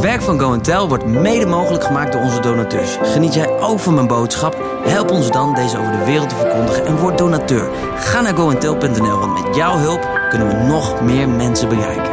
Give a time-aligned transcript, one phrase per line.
[0.00, 2.96] Het werk van Go Tel wordt mede mogelijk gemaakt door onze donateurs.
[3.02, 4.56] Geniet jij ook van mijn boodschap?
[4.84, 7.70] Help ons dan deze over de wereld te verkondigen en word donateur.
[7.96, 12.12] Ga naar goentel.nl, want met jouw hulp kunnen we nog meer mensen bereiken.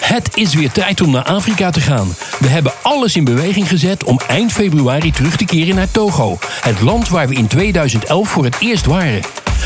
[0.00, 2.08] Het is weer tijd om naar Afrika te gaan.
[2.38, 6.38] We hebben alles in beweging gezet om eind februari terug te keren naar Togo.
[6.40, 9.22] Het land waar we in 2011 voor het eerst waren.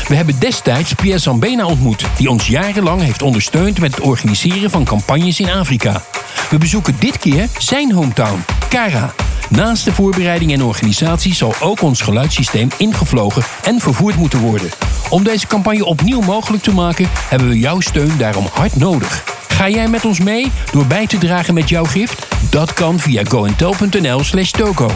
[0.07, 4.83] We hebben destijds Pierre Sambena ontmoet, die ons jarenlang heeft ondersteund met het organiseren van
[4.83, 6.03] campagnes in Afrika.
[6.49, 9.13] We bezoeken dit keer zijn hometown, Kara.
[9.49, 14.69] Naast de voorbereiding en organisatie zal ook ons geluidssysteem ingevlogen en vervoerd moeten worden.
[15.09, 19.23] Om deze campagne opnieuw mogelijk te maken, hebben we jouw steun daarom hard nodig.
[19.47, 22.27] Ga jij met ons mee door bij te dragen met jouw gift?
[22.49, 24.91] Dat kan via goentel.nl/slash toko.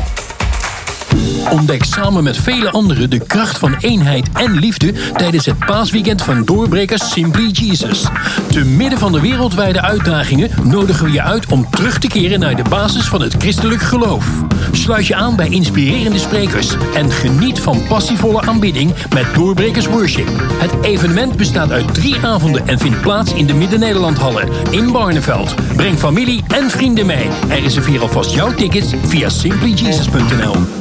[1.49, 6.45] Ontdek samen met vele anderen de kracht van eenheid en liefde tijdens het paasweekend van
[6.45, 8.05] doorbrekers Simply Jesus.
[8.49, 12.55] Te midden van de wereldwijde uitdagingen nodigen we je uit om terug te keren naar
[12.55, 14.25] de basis van het christelijk geloof.
[14.71, 20.27] Sluit je aan bij inspirerende sprekers en geniet van passievolle aanbidding met Doorbrekers Worship.
[20.37, 25.55] Het evenement bestaat uit drie avonden en vindt plaats in de Midden-Nederlandhallen in Barneveld.
[25.75, 30.80] Breng familie en vrienden mee en reserveer alvast jouw tickets via simplyjesus.nl.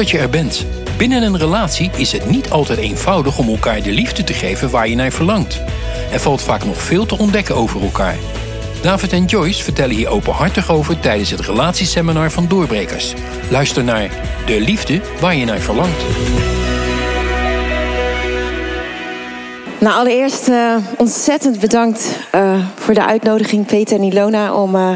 [0.00, 0.66] dat je er bent.
[0.96, 4.88] Binnen een relatie is het niet altijd eenvoudig om elkaar de liefde te geven waar
[4.88, 5.60] je naar verlangt.
[6.12, 8.16] Er valt vaak nog veel te ontdekken over elkaar.
[8.82, 13.14] David en Joyce vertellen hier openhartig over tijdens het relatieseminar van Doorbrekers.
[13.50, 14.10] Luister naar
[14.46, 16.02] De liefde waar je naar verlangt.
[19.80, 24.92] Nou, allereerst uh, ontzettend bedankt uh, voor de uitnodiging, Peter en Ilona, om uh,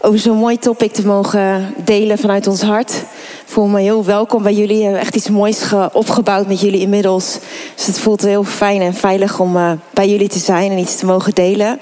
[0.00, 2.90] over zo'n mooi topic te mogen delen vanuit ons hart.
[2.90, 4.76] Ik voel me heel welkom bij jullie.
[4.76, 7.38] We hebben echt iets moois opgebouwd met jullie inmiddels.
[7.74, 11.06] Dus het voelt heel fijn en veilig om bij jullie te zijn en iets te
[11.06, 11.78] mogen delen.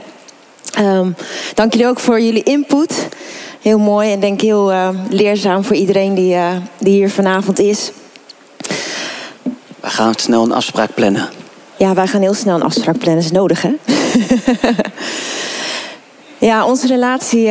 [0.79, 1.15] Um,
[1.55, 3.09] dank jullie ook voor jullie input.
[3.61, 4.73] Heel mooi en denk heel
[5.11, 6.37] leerzaam voor iedereen die,
[6.79, 7.91] die hier vanavond is.
[9.81, 11.29] We gaan snel een afspraak plannen.
[11.79, 13.23] Ja, wij gaan heel snel een afspraak plannen.
[13.23, 13.75] Dat is nodig, hè?
[16.47, 17.51] ja, onze relatie.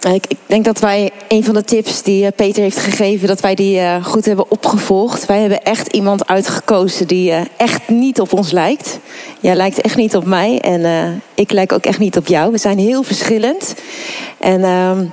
[0.00, 3.54] Ik, ik, denk dat wij een van de tips die Peter heeft gegeven, dat wij
[3.54, 5.26] die uh, goed hebben opgevolgd.
[5.26, 8.98] Wij hebben echt iemand uitgekozen die uh, echt niet op ons lijkt.
[9.40, 12.52] Jij lijkt echt niet op mij en ik lijk ook echt niet op jou.
[12.52, 13.74] We zijn heel verschillend.
[14.38, 15.04] En ehm,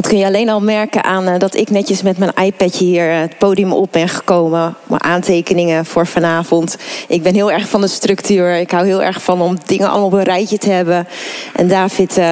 [0.00, 3.10] dat kun je alleen al merken aan uh, dat ik netjes met mijn iPadje hier
[3.10, 4.74] het podium op ben gekomen.
[4.86, 6.76] Mijn aantekeningen voor vanavond.
[7.08, 8.56] Ik ben heel erg van de structuur.
[8.56, 11.08] Ik hou heel erg van om dingen allemaal op een rijtje te hebben.
[11.54, 12.24] En David, uh,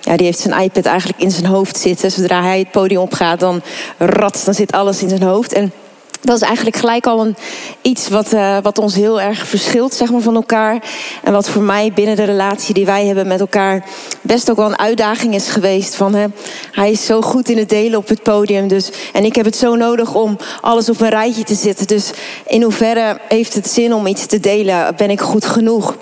[0.00, 2.10] ja, die heeft zijn iPad eigenlijk in zijn hoofd zitten.
[2.10, 3.62] Zodra hij het podium opgaat, dan
[3.98, 5.52] rat, dan zit alles in zijn hoofd.
[5.52, 5.72] En
[6.20, 7.36] dat is eigenlijk gelijk al een,
[7.82, 10.82] iets wat, uh, wat ons heel erg verschilt zeg maar, van elkaar.
[11.22, 13.84] En wat voor mij binnen de relatie die wij hebben met elkaar
[14.20, 15.94] best ook wel een uitdaging is geweest.
[15.94, 16.26] Van, hè,
[16.72, 18.68] hij is zo goed in het delen op het podium.
[18.68, 21.86] Dus, en ik heb het zo nodig om alles op een rijtje te zetten.
[21.86, 22.10] Dus
[22.46, 24.94] in hoeverre heeft het zin om iets te delen?
[24.96, 25.96] Ben ik goed genoeg?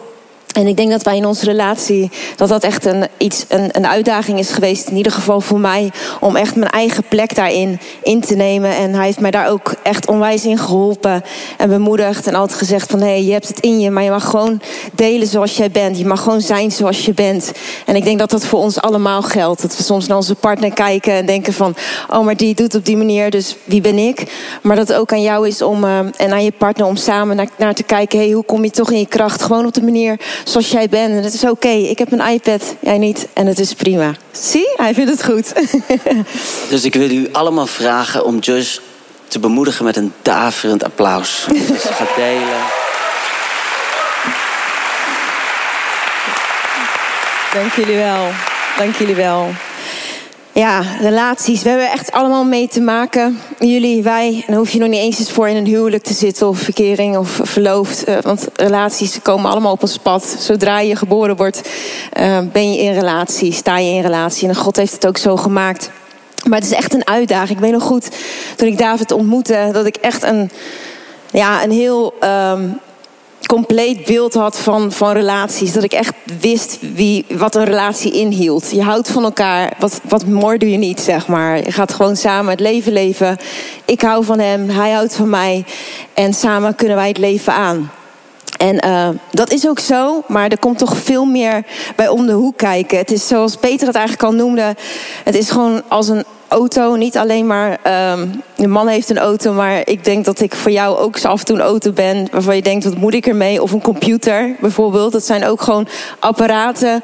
[0.54, 3.86] En ik denk dat wij in onze relatie, dat dat echt een, iets, een, een
[3.86, 4.88] uitdaging is geweest.
[4.88, 8.76] In ieder geval voor mij, om echt mijn eigen plek daarin in te nemen.
[8.76, 11.22] En hij heeft mij daar ook echt onwijs in geholpen
[11.56, 12.26] en bemoedigd.
[12.26, 14.60] En altijd gezegd van, hé, hey, je hebt het in je, maar je mag gewoon
[14.92, 15.98] delen zoals jij bent.
[15.98, 17.53] Je mag gewoon zijn zoals je bent.
[17.87, 19.62] En ik denk dat dat voor ons allemaal geldt.
[19.62, 21.75] Dat we soms naar onze partner kijken en denken van,
[22.08, 24.32] oh, maar die doet op die manier, dus wie ben ik?
[24.62, 27.37] Maar dat het ook aan jou is om, uh, en aan je partner om samen
[27.37, 29.42] naar, naar te kijken, hé, hey, hoe kom je toch in je kracht?
[29.42, 30.20] Gewoon op de manier
[30.50, 31.10] zoals jij bent.
[31.10, 31.69] En het is oké.
[31.69, 33.26] Ik heb een iPad, jij niet.
[33.32, 34.14] En het is prima.
[34.32, 35.53] Zie, hij vindt het goed.
[36.70, 38.81] dus ik wil u allemaal vragen om Joyce
[39.28, 41.47] te bemoedigen met een daverend applaus.
[41.69, 42.60] dus gaat delen.
[47.53, 48.31] Dank jullie wel.
[48.78, 49.50] Dank jullie wel
[50.58, 51.62] ja, relaties.
[51.62, 53.40] We hebben echt allemaal mee te maken.
[53.58, 54.34] Jullie, wij.
[54.34, 56.58] En dan hoef je nog niet eens eens voor in een huwelijk te zitten of
[56.58, 58.08] verkering of verloofd.
[58.08, 60.37] Uh, want relaties komen allemaal op ons pad.
[60.38, 61.69] Zodra je geboren wordt,
[62.20, 64.49] uh, ben je in relatie, sta je in relatie.
[64.49, 65.90] En God heeft het ook zo gemaakt.
[66.49, 67.50] Maar het is echt een uitdaging.
[67.50, 68.08] Ik weet nog goed,
[68.56, 70.50] toen ik David ontmoette, dat ik echt een,
[71.31, 72.14] ja, een heel
[72.52, 72.81] um,
[73.46, 75.73] compleet beeld had van, van relaties.
[75.73, 78.70] Dat ik echt wist wie, wat een relatie inhield.
[78.70, 79.73] Je houdt van elkaar.
[79.79, 81.56] Wat, wat mooi doe je niet, zeg maar.
[81.56, 83.37] Je gaat gewoon samen het leven leven.
[83.85, 85.64] Ik hou van hem, hij houdt van mij.
[86.14, 87.90] En samen kunnen wij het leven aan.
[88.58, 91.64] En uh, dat is ook zo, maar er komt toch veel meer
[91.96, 92.99] bij om de hoek kijken.
[92.99, 94.76] Het is zoals Peter het eigenlijk al noemde.
[95.25, 96.94] Het is gewoon als een auto.
[96.94, 100.70] Niet alleen maar um, een man heeft een auto, maar ik denk dat ik voor
[100.70, 103.62] jou ook af en toe een auto ben waarvan je denkt, wat moet ik ermee?
[103.62, 105.12] Of een computer bijvoorbeeld.
[105.12, 107.02] Dat zijn ook gewoon apparaten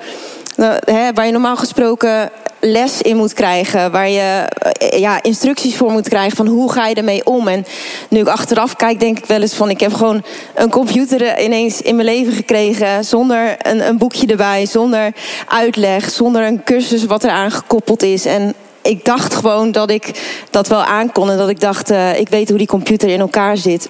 [0.57, 2.31] nou, hè, waar je normaal gesproken
[2.65, 3.91] les in moet krijgen.
[3.91, 4.49] Waar je
[4.79, 7.49] eh, ja, instructies voor moet krijgen van hoe ga je ermee om.
[7.49, 7.65] En
[8.09, 9.71] nu ik achteraf kijk, denk ik wel eens van...
[9.71, 10.23] ik heb gewoon
[10.55, 13.05] een computer ineens in mijn leven gekregen...
[13.05, 15.13] zonder een, een boekje erbij, zonder
[15.49, 16.11] uitleg...
[16.11, 18.25] zonder een cursus wat eraan gekoppeld is.
[18.25, 18.55] En
[18.85, 21.31] ik dacht gewoon dat ik dat wel aankon.
[21.31, 23.89] En dat ik dacht, uh, ik weet hoe die computer in elkaar zit...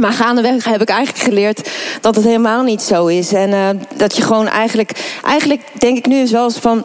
[0.00, 1.70] Maar gaandeweg heb ik eigenlijk geleerd
[2.00, 3.32] dat het helemaal niet zo is.
[3.32, 6.84] En uh, dat je gewoon eigenlijk, eigenlijk denk ik nu eens wel eens van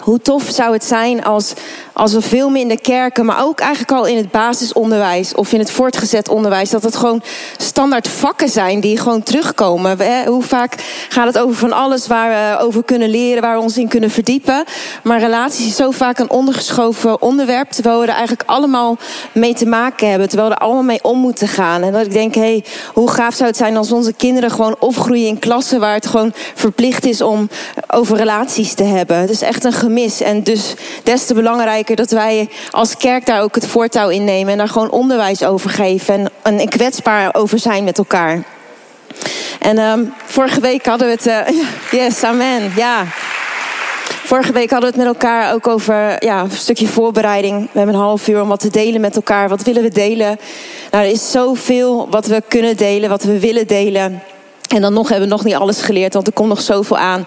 [0.00, 1.52] hoe tof zou het zijn als,
[1.92, 5.52] als we veel meer in de kerken, maar ook eigenlijk al in het basisonderwijs of
[5.52, 7.22] in het voortgezet onderwijs, dat het gewoon
[7.56, 10.26] standaard vakken zijn die gewoon terugkomen.
[10.26, 10.74] Hoe vaak
[11.08, 14.10] gaat het over van alles waar we over kunnen leren, waar we ons in kunnen
[14.10, 14.64] verdiepen.
[15.02, 18.96] Maar relaties is zo vaak een ondergeschoven onderwerp, terwijl we er eigenlijk allemaal
[19.32, 21.82] mee te maken hebben, terwijl we er allemaal mee om moeten gaan.
[21.82, 22.64] En dat ik denk, hé, hey,
[22.94, 26.32] hoe gaaf zou het zijn als onze kinderen gewoon opgroeien in klassen waar het gewoon
[26.54, 27.48] verplicht is om
[27.88, 29.16] over relaties te hebben.
[29.16, 30.20] Het is echt een gemis.
[30.20, 34.52] En dus des te belangrijker dat wij als kerk daar ook het voortouw in nemen
[34.52, 38.42] en daar gewoon onderwijs over geven en, en kwetsbaar over zijn met elkaar.
[39.58, 41.26] En um, vorige week hadden we het.
[41.26, 41.62] Uh,
[42.00, 42.72] yes, amen.
[42.76, 43.06] Ja.
[44.24, 47.60] Vorige week hadden we het met elkaar ook over ja, een stukje voorbereiding.
[47.60, 49.48] We hebben een half uur om wat te delen met elkaar.
[49.48, 50.38] Wat willen we delen?
[50.90, 54.22] Nou, er is zoveel wat we kunnen delen, wat we willen delen.
[54.68, 57.26] En dan nog hebben we nog niet alles geleerd, want er komt nog zoveel aan.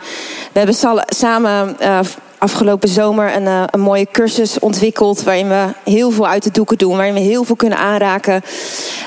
[0.51, 1.99] We hebben samen uh,
[2.45, 5.23] afgelopen zomer een, uh, een, mooie cursus ontwikkeld.
[5.23, 6.95] Waarin we heel veel uit de doeken doen.
[6.95, 8.41] Waarin we heel veel kunnen aanraken.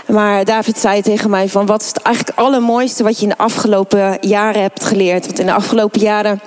[0.07, 3.39] Maar David zei tegen mij: van wat is het eigenlijk allermooiste wat je in de
[3.39, 5.27] afgelopen jaren hebt geleerd?
[5.27, 6.41] Want in de afgelopen jaren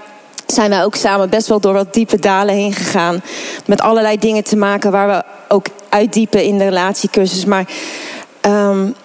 [0.46, 3.22] zijn wij ook samen best wel door wat diepe dalen heen gegaan.
[3.66, 5.24] Met allerlei dingen te maken waar we
[5.54, 7.46] ook uitdiepen in de relatiecursus.
[7.46, 7.66] Maar
[8.42, 8.96] um,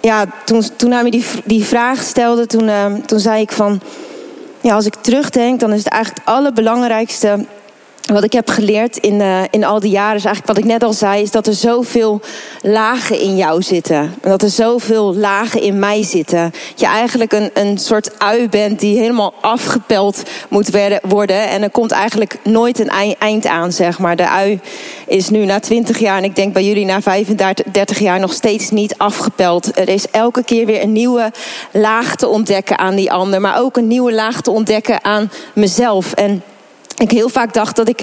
[0.00, 3.80] ja, toen, toen hij me die, die vraag stelde, toen, uh, toen zei ik van...
[4.64, 7.46] Ja, als ik terugdenk, dan is het eigenlijk het allerbelangrijkste
[8.12, 10.82] wat ik heb geleerd in, uh, in al die jaren, is eigenlijk wat ik net
[10.82, 12.20] al zei, is dat er zoveel
[12.62, 13.96] lagen in jou zitten.
[13.96, 16.52] En dat er zoveel lagen in mij zitten.
[16.74, 20.70] Je eigenlijk een, een soort ui bent die helemaal afgepeld moet
[21.02, 21.48] worden.
[21.48, 24.16] En er komt eigenlijk nooit een eind aan, zeg maar.
[24.16, 24.60] De ui
[25.06, 28.70] is nu na 20 jaar, en ik denk bij jullie na 35 jaar, nog steeds
[28.70, 29.78] niet afgepeld.
[29.78, 31.32] Er is elke keer weer een nieuwe
[31.70, 36.12] laag te ontdekken aan die ander, maar ook een nieuwe laag te ontdekken aan mezelf.
[36.12, 36.42] En
[37.04, 38.00] ik heel vaak dacht dat ik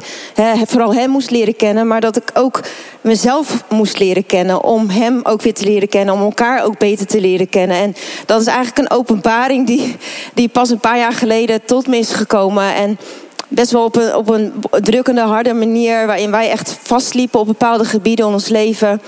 [0.67, 2.61] vooral hem moest leren kennen, maar dat ik ook
[3.01, 4.63] mezelf moest leren kennen.
[4.63, 7.77] Om hem ook weer te leren kennen, om elkaar ook beter te leren kennen.
[7.77, 7.95] En
[8.25, 9.95] dat is eigenlijk een openbaring die,
[10.33, 12.75] die pas een paar jaar geleden tot me is gekomen.
[12.75, 12.99] En
[13.47, 17.85] best wel op een, op een drukkende, harde manier, waarin wij echt vastliepen op bepaalde
[17.85, 19.01] gebieden in ons leven.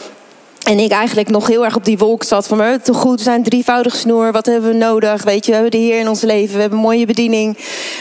[0.63, 3.23] En ik eigenlijk nog heel erg op die wolk zat van, maar te goed, we
[3.23, 5.23] zijn drievoudig snoer, wat hebben we nodig?
[5.23, 7.57] Weet je, we hebben de Heer in ons leven, we hebben een mooie bediening,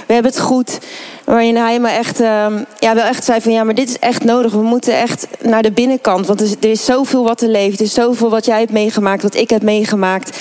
[0.06, 0.78] we hebben het goed.
[1.24, 2.46] Waarin hij me echt, uh,
[2.78, 4.52] ja, wel echt zei van ja, maar dit is echt nodig.
[4.52, 6.26] We moeten echt naar de binnenkant.
[6.26, 7.78] Want er is, er is zoveel wat er leeft.
[7.78, 10.38] Er is zoveel wat jij hebt meegemaakt, wat ik heb meegemaakt.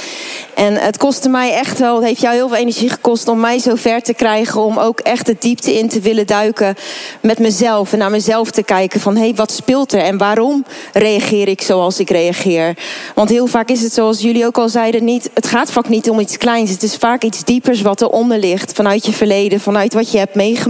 [0.54, 3.60] En het kostte mij echt wel, het heeft jou heel veel energie gekost om mij
[3.60, 4.62] zo ver te krijgen.
[4.62, 6.75] Om ook echt de diepte in te willen duiken
[7.22, 7.94] met mezelf.
[7.94, 10.01] En naar mezelf te kijken van hé, hey, wat speelt er?
[10.01, 12.78] En waarom reageer ik zoals ik reageer?
[13.16, 16.09] Want heel vaak is het zoals jullie ook al zeiden, niet, het gaat vaak niet
[16.09, 16.71] om iets kleins.
[16.71, 18.71] Het is vaak iets diepers wat eronder ligt.
[18.71, 20.69] Vanuit je verleden, vanuit wat je hebt meegemaakt.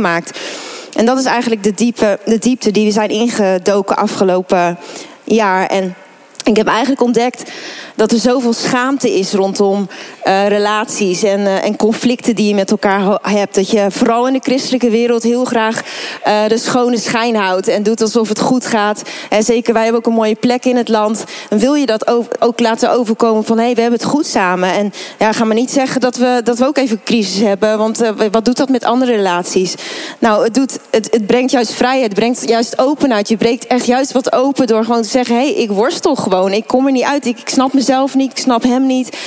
[0.93, 4.77] En dat is eigenlijk de, diepe, de diepte die we zijn ingedoken afgelopen
[5.24, 5.65] jaar.
[5.65, 5.96] En
[6.43, 7.51] ik heb eigenlijk ontdekt
[7.95, 9.89] dat er zoveel schaamte is rondom
[10.25, 13.55] uh, relaties en, uh, en conflicten die je met elkaar hebt.
[13.55, 15.81] Dat je vooral in de christelijke wereld heel graag
[16.27, 19.01] uh, de schone schijn houdt en doet alsof het goed gaat.
[19.29, 21.24] En zeker, wij hebben ook een mooie plek in het land.
[21.50, 22.07] En wil je dat
[22.39, 24.74] ook, laten overkomen van hé, hey, we hebben het goed samen.
[24.74, 28.01] En ja, ga maar niet zeggen dat we, dat we ook even crisis hebben, want
[28.31, 29.75] wat doet dat met andere relaties?
[30.19, 33.29] Nou, het, doet, het, het brengt juist vrijheid, het brengt juist openheid.
[33.29, 36.51] Je breekt echt juist wat open door gewoon te zeggen: hé, hey, ik worstel gewoon,
[36.51, 39.18] ik kom er niet uit, ik, ik snap mezelf mezelf niet, ik snap hem niet.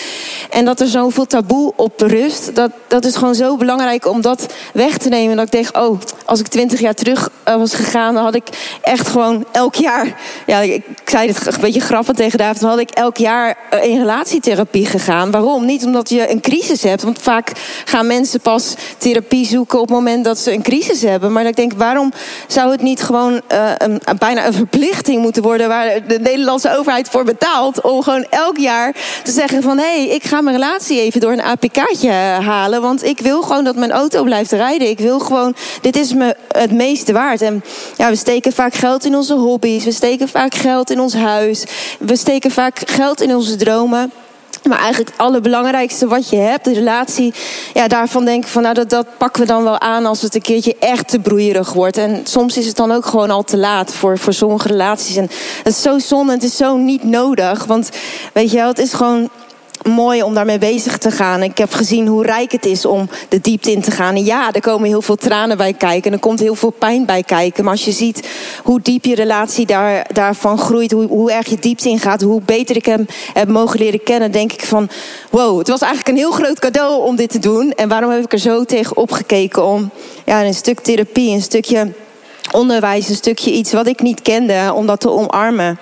[0.50, 4.46] En dat er zoveel taboe op rust, dat, dat is gewoon zo belangrijk om dat
[4.72, 5.36] weg te nemen.
[5.36, 8.48] Dat ik denk, oh, als ik twintig jaar terug eh, was gegaan, dan had ik
[8.82, 12.78] echt gewoon elk jaar, ja, ik, zei het een beetje grappig tegen David, dan had
[12.78, 15.30] ik elk jaar eh, in relatietherapie gegaan.
[15.30, 15.64] Waarom?
[15.64, 17.52] Niet omdat je een crisis hebt, want vaak
[17.84, 21.32] gaan mensen pas therapie zoeken op het moment dat ze een crisis hebben.
[21.32, 22.12] Maar ik denk, waarom
[22.46, 27.08] zou het niet gewoon uh, een, bijna een verplichting moeten worden waar de Nederlandse overheid
[27.08, 31.00] voor betaald om gewoon elk jaar te zeggen van hé, hey, ik ga mijn relatie
[31.00, 34.88] even door een APK'tje halen, want ik wil gewoon dat mijn auto blijft rijden.
[34.88, 37.42] Ik wil gewoon, dit is me het meeste waard.
[37.42, 37.64] En
[37.96, 41.64] ja, we steken vaak geld in onze hobby's, we steken vaak geld in ons huis,
[41.98, 44.12] we steken vaak geld in onze dromen.
[44.64, 47.34] Maar eigenlijk het allerbelangrijkste wat je hebt, de relatie,
[47.74, 50.34] ja, daarvan denk ik van nou, dat, dat pakken we dan wel aan als het
[50.34, 51.96] een keertje echt te broeierig wordt.
[51.96, 55.16] En soms is het dan ook gewoon al te laat voor, voor sommige relaties.
[55.16, 55.28] En
[55.62, 57.64] het is zo zonde, het is zo niet nodig.
[57.64, 57.90] Want
[58.32, 59.30] weet je wel, het is gewoon
[59.84, 61.42] mooi om daarmee bezig te gaan.
[61.42, 64.14] Ik heb gezien hoe rijk het is om de diepte in te gaan.
[64.14, 66.10] En ja, er komen heel veel tranen bij kijken.
[66.10, 67.64] En er komt heel veel pijn bij kijken.
[67.64, 68.28] Maar als je ziet
[68.62, 72.76] hoe diep je relatie daar, daarvan groeit, hoe, hoe erg je diepte ingaat, hoe beter
[72.76, 74.88] ik hem heb mogen leren kennen, denk ik van:
[75.30, 77.72] wow, het was eigenlijk een heel groot cadeau om dit te doen.
[77.72, 79.90] En waarom heb ik er zo tegen opgekeken om
[80.24, 81.92] ja, een stuk therapie, een stukje
[82.52, 85.78] onderwijs, een stukje iets wat ik niet kende, om dat te omarmen.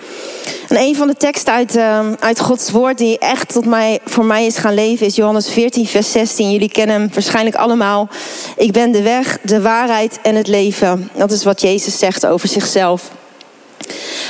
[0.68, 4.24] En een van de teksten uit, uh, uit Gods woord die echt tot mij, voor
[4.24, 6.50] mij is gaan leven, is Johannes 14, vers 16.
[6.50, 8.08] Jullie kennen hem waarschijnlijk allemaal.
[8.56, 11.10] Ik ben de weg, de waarheid en het leven.
[11.14, 13.10] Dat is wat Jezus zegt over zichzelf.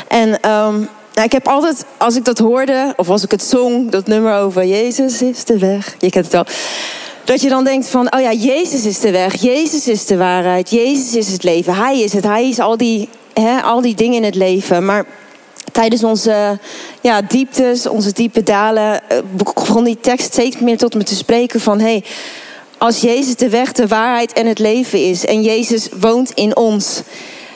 [0.09, 3.91] En um, nou, ik heb altijd, als ik dat hoorde, of als ik het zong,
[3.91, 5.95] dat nummer over Jezus is de weg.
[5.99, 6.45] Je kent het wel
[7.25, 10.71] dat je dan denkt van, oh ja, Jezus is de weg, Jezus is de waarheid,
[10.71, 14.17] Jezus is het leven, Hij is het, Hij is al die, hè, al die dingen
[14.17, 14.85] in het leven.
[14.85, 15.05] Maar
[15.73, 16.59] tijdens onze
[17.01, 21.61] ja, dieptes, onze diepe dalen, eh, begon die tekst steeds meer tot me te spreken
[21.61, 22.05] van, hey,
[22.79, 27.03] als Jezus de weg, de waarheid en het leven is en Jezus woont in ons.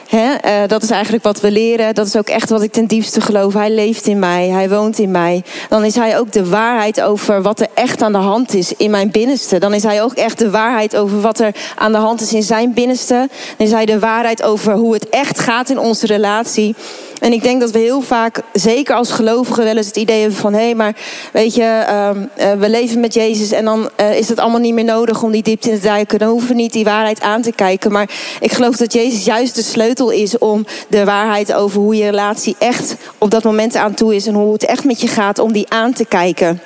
[0.06, 1.94] He, uh, dat is eigenlijk wat we leren.
[1.94, 3.54] Dat is ook echt wat ik ten diepste geloof.
[3.54, 5.42] Hij leeft in mij, hij woont in mij.
[5.68, 8.90] Dan is hij ook de waarheid over wat er echt aan de hand is in
[8.90, 9.58] mijn binnenste.
[9.58, 12.42] Dan is hij ook echt de waarheid over wat er aan de hand is in
[12.42, 13.28] zijn binnenste.
[13.56, 16.74] Dan is hij de waarheid over hoe het echt gaat in onze relatie.
[17.20, 20.38] En ik denk dat we heel vaak, zeker als gelovigen, wel eens het idee hebben
[20.38, 20.96] van: hé, hey, maar
[21.32, 24.74] weet je, uh, uh, we leven met Jezus en dan uh, is het allemaal niet
[24.74, 26.18] meer nodig om die diepte in te duiken.
[26.18, 27.92] Dan hoeven we niet die waarheid aan te kijken.
[27.92, 32.04] Maar ik geloof dat Jezus juist de sleutel is om de waarheid over hoe je
[32.04, 35.38] relatie echt op dat moment aan toe is en hoe het echt met je gaat,
[35.38, 36.60] om die aan te kijken.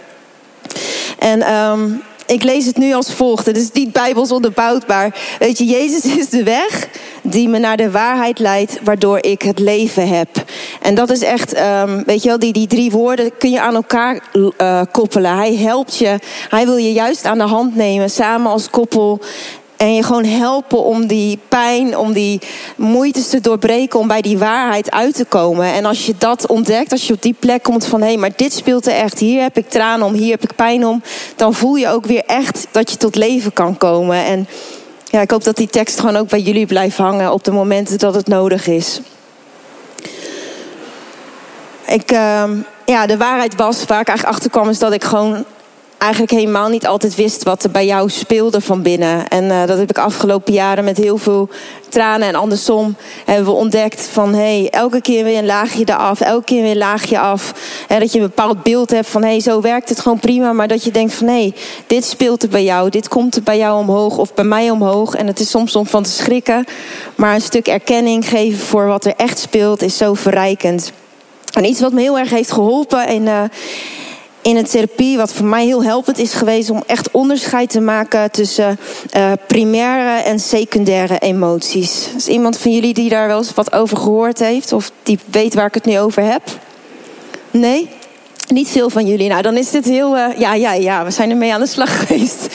[1.19, 3.47] En um, ik lees het nu als volgt.
[3.47, 6.89] Het is niet bijbels onderbouwd, maar weet je, Jezus is de weg
[7.23, 10.29] die me naar de waarheid leidt, waardoor ik het leven heb.
[10.83, 13.75] En dat is echt, um, weet je wel, die, die drie woorden kun je aan
[13.75, 15.37] elkaar uh, koppelen.
[15.37, 16.19] Hij helpt je,
[16.49, 19.21] hij wil je juist aan de hand nemen, samen als koppel.
[19.81, 22.41] En je gewoon helpen om die pijn, om die
[22.77, 25.67] moeite te doorbreken, om bij die waarheid uit te komen.
[25.67, 28.31] En als je dat ontdekt, als je op die plek komt van hé, hey, maar
[28.37, 31.03] dit speelt er echt, hier heb ik tranen om, hier heb ik pijn om,
[31.37, 34.25] dan voel je ook weer echt dat je tot leven kan komen.
[34.25, 34.49] En
[35.05, 37.99] ja, ik hoop dat die tekst gewoon ook bij jullie blijft hangen op de momenten
[37.99, 39.01] dat het nodig is.
[41.87, 42.45] Ik, uh,
[42.85, 45.45] ja, de waarheid was, waar ik eigenlijk achter kwam, is dat ik gewoon
[46.01, 49.29] eigenlijk helemaal niet altijd wist wat er bij jou speelde van binnen.
[49.29, 51.49] En uh, dat heb ik afgelopen jaren met heel veel
[51.89, 56.45] tranen en andersom hebben we ontdekt van hey, elke keer weer een laagje eraf, elke
[56.45, 57.53] keer weer een laagje af.
[57.89, 60.69] En dat je een bepaald beeld hebt van hey, zo werkt het gewoon prima, maar
[60.69, 61.55] dat je denkt van hey,
[61.87, 65.15] dit speelt er bij jou, dit komt er bij jou omhoog of bij mij omhoog.
[65.15, 66.65] En het is soms om van te schrikken,
[67.15, 70.93] maar een stuk erkenning geven voor wat er echt speelt is zo verrijkend.
[71.53, 73.43] En iets wat me heel erg heeft geholpen in, uh,
[74.43, 78.31] in een therapie, wat voor mij heel helpend is geweest om echt onderscheid te maken
[78.31, 78.79] tussen
[79.17, 82.09] uh, primaire en secundaire emoties.
[82.17, 85.55] Is iemand van jullie die daar wel eens wat over gehoord heeft of die weet
[85.55, 86.43] waar ik het nu over heb?
[87.51, 87.91] Nee?
[88.49, 89.29] Niet veel van jullie.
[89.29, 90.17] Nou, dan is dit heel.
[90.17, 92.47] Uh, ja, ja, ja, we zijn ermee aan de slag geweest.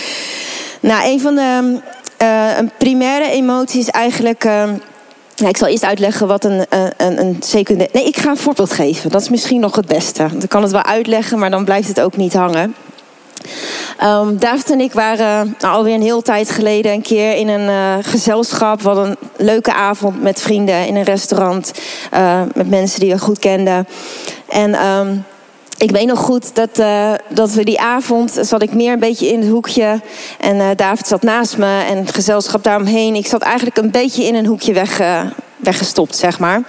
[0.79, 1.79] Nou, een van de
[2.21, 4.47] uh, een primaire emotie is eigenlijk.
[5.35, 6.65] Ja, ik zal eerst uitleggen wat een,
[6.97, 7.89] een, een secundair...
[7.93, 9.11] Nee, ik ga een voorbeeld geven.
[9.11, 10.27] Dat is misschien nog het beste.
[10.31, 12.75] Dan kan het wel uitleggen, maar dan blijft het ook niet hangen.
[14.03, 17.69] Um, David en ik waren nou, alweer een heel tijd geleden een keer in een
[17.69, 18.81] uh, gezelschap.
[18.81, 21.71] Hadden een leuke avond met vrienden in een restaurant.
[22.13, 23.87] Uh, met mensen die we goed kenden.
[24.49, 25.25] En um,
[25.77, 29.27] ik weet nog goed dat, uh, dat we die avond zat ik meer een beetje
[29.27, 30.01] in het hoekje.
[30.39, 33.15] En uh, David zat naast me en het gezelschap daaromheen.
[33.15, 35.21] Ik zat eigenlijk een beetje in een hoekje weg, uh,
[35.55, 36.63] weggestopt, zeg maar.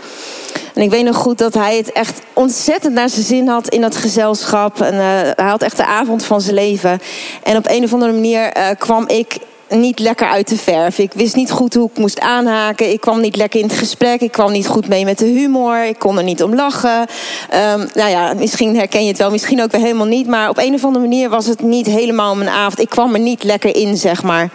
[0.74, 3.80] En ik weet nog goed dat hij het echt ontzettend naar zijn zin had in
[3.80, 4.80] dat gezelschap.
[4.80, 7.00] En hij had echt de avond van zijn leven.
[7.42, 10.98] En op een of andere manier kwam ik niet lekker uit de verf.
[10.98, 12.92] Ik wist niet goed hoe ik moest aanhaken.
[12.92, 14.20] Ik kwam niet lekker in het gesprek.
[14.20, 15.84] Ik kwam niet goed mee met de humor.
[15.84, 17.00] Ik kon er niet om lachen.
[17.00, 20.26] Um, nou ja, misschien herken je het wel, misschien ook weer helemaal niet.
[20.26, 22.80] Maar op een of andere manier was het niet helemaal mijn avond.
[22.80, 24.50] Ik kwam er niet lekker in, zeg maar.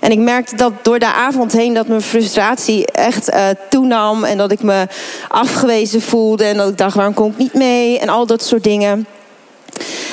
[0.00, 4.24] En ik merkte dat door de avond heen dat mijn frustratie echt uh, toenam.
[4.24, 4.86] En dat ik me
[5.28, 6.44] afgewezen voelde.
[6.44, 7.98] En dat ik dacht, waarom kom ik niet mee?
[7.98, 9.06] En al dat soort dingen.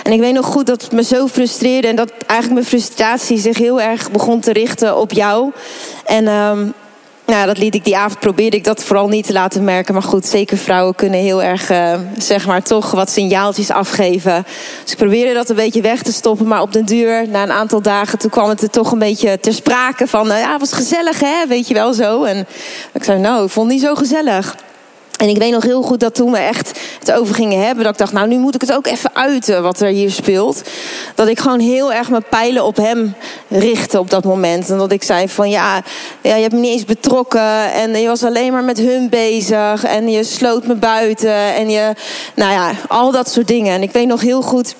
[0.05, 3.37] En ik weet nog goed dat het me zo frustreerde en dat eigenlijk mijn frustratie
[3.37, 5.51] zich heel erg begon te richten op jou.
[6.05, 6.73] En um,
[7.25, 9.93] nou, dat liet ik die avond probeerde ik dat vooral niet te laten merken.
[9.93, 14.45] Maar goed, zeker vrouwen kunnen heel erg, uh, zeg maar, toch wat signaaltjes afgeven.
[14.83, 16.47] Dus ik probeerde dat een beetje weg te stoppen.
[16.47, 19.39] Maar op den duur, na een aantal dagen, toen kwam het er toch een beetje
[19.39, 20.31] ter sprake van.
[20.31, 21.47] Uh, ja, het was gezellig, hè?
[21.47, 22.23] Weet je wel zo.
[22.23, 22.47] En
[22.93, 24.55] ik zei, nou, ik vond het niet zo gezellig.
[25.17, 27.93] En ik weet nog heel goed dat toen we echt het over gingen hebben, dat
[27.93, 30.61] ik dacht, nou nu moet ik het ook even uiten wat er hier speelt.
[31.15, 33.15] Dat ik gewoon heel erg mijn pijlen op hem
[33.47, 34.69] richtte op dat moment.
[34.69, 35.83] En dat ik zei van ja,
[36.21, 39.83] ja je hebt me niet eens betrokken en je was alleen maar met hun bezig
[39.83, 41.93] en je sloot me buiten en je,
[42.35, 43.73] nou ja, al dat soort dingen.
[43.73, 44.75] En ik weet nog heel goed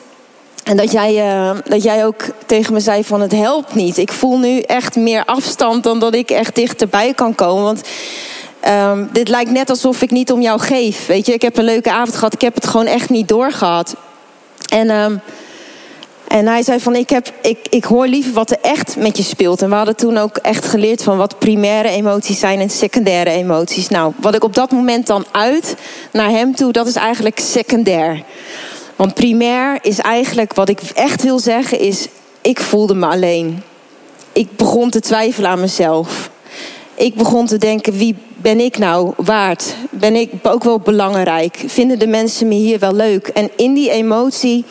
[0.65, 3.97] en dat jij, uh, dat jij ook tegen me zei van het helpt niet.
[3.97, 7.63] Ik voel nu echt meer afstand dan dat ik echt dichterbij kan komen.
[7.63, 7.81] Want
[8.67, 11.05] Um, dit lijkt net alsof ik niet om jou geef.
[11.05, 12.33] Weet je, ik heb een leuke avond gehad.
[12.33, 13.95] Ik heb het gewoon echt niet doorgehad.
[14.69, 15.21] En, um,
[16.27, 19.23] en hij zei van, ik, heb, ik, ik hoor liever wat er echt met je
[19.23, 19.61] speelt.
[19.61, 23.87] En we hadden toen ook echt geleerd van wat primaire emoties zijn en secundaire emoties.
[23.87, 25.75] Nou, wat ik op dat moment dan uit
[26.11, 28.23] naar hem toe, dat is eigenlijk secundair.
[28.95, 32.07] Want primair is eigenlijk, wat ik echt wil zeggen, is...
[32.41, 33.63] ik voelde me alleen.
[34.31, 36.29] Ik begon te twijfelen aan mezelf
[36.95, 39.75] ik begon te denken, wie ben ik nou waard?
[39.89, 41.63] Ben ik ook wel belangrijk?
[41.67, 43.27] Vinden de mensen me hier wel leuk?
[43.27, 44.65] En in die emotie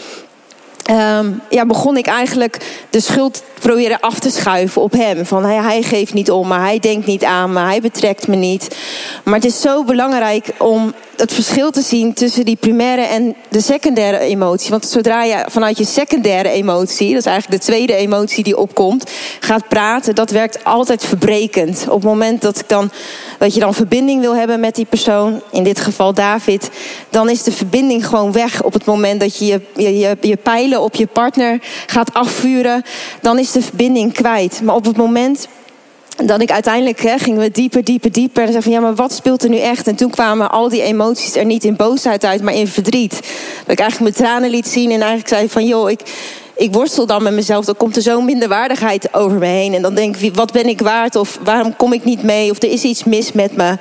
[0.90, 5.26] um, ja, begon ik eigenlijk de schuld proberen af te schuiven op hem.
[5.26, 8.36] Van hij, hij geeft niet om, maar hij denkt niet aan me, hij betrekt me
[8.36, 8.76] niet.
[9.24, 13.60] Maar het is zo belangrijk om het verschil te zien tussen die primaire en de
[13.60, 14.70] secundaire emotie.
[14.70, 19.10] Want zodra je vanuit je secundaire emotie, dat is eigenlijk de tweede emotie die opkomt,
[19.40, 21.84] gaat praten, dat werkt altijd verbrekend.
[21.88, 22.90] Op het moment dat ik dan,
[23.38, 26.70] dat je dan verbinding wil hebben met die persoon, in dit geval David,
[27.10, 28.62] dan is de verbinding gewoon weg.
[28.62, 29.60] Op het moment dat je je,
[29.98, 32.82] je, je pijlen op je partner gaat afvuren,
[33.20, 34.60] dan is de verbinding kwijt.
[34.62, 35.48] Maar op het moment
[36.16, 38.42] dat ik uiteindelijk hè, gingen we dieper, dieper, dieper.
[38.42, 39.86] En zei van ja, maar wat speelt er nu echt?
[39.86, 43.12] En toen kwamen al die emoties er niet in boosheid uit, maar in verdriet.
[43.12, 46.00] Dat ik eigenlijk mijn tranen liet zien en eigenlijk zei van joh, ik,
[46.56, 47.64] ik worstel dan met mezelf.
[47.64, 49.74] Dan komt er zo'n minderwaardigheid over me heen.
[49.74, 51.16] En dan denk ik, wat ben ik waard?
[51.16, 52.50] Of waarom kom ik niet mee?
[52.50, 53.76] Of er is iets mis met me.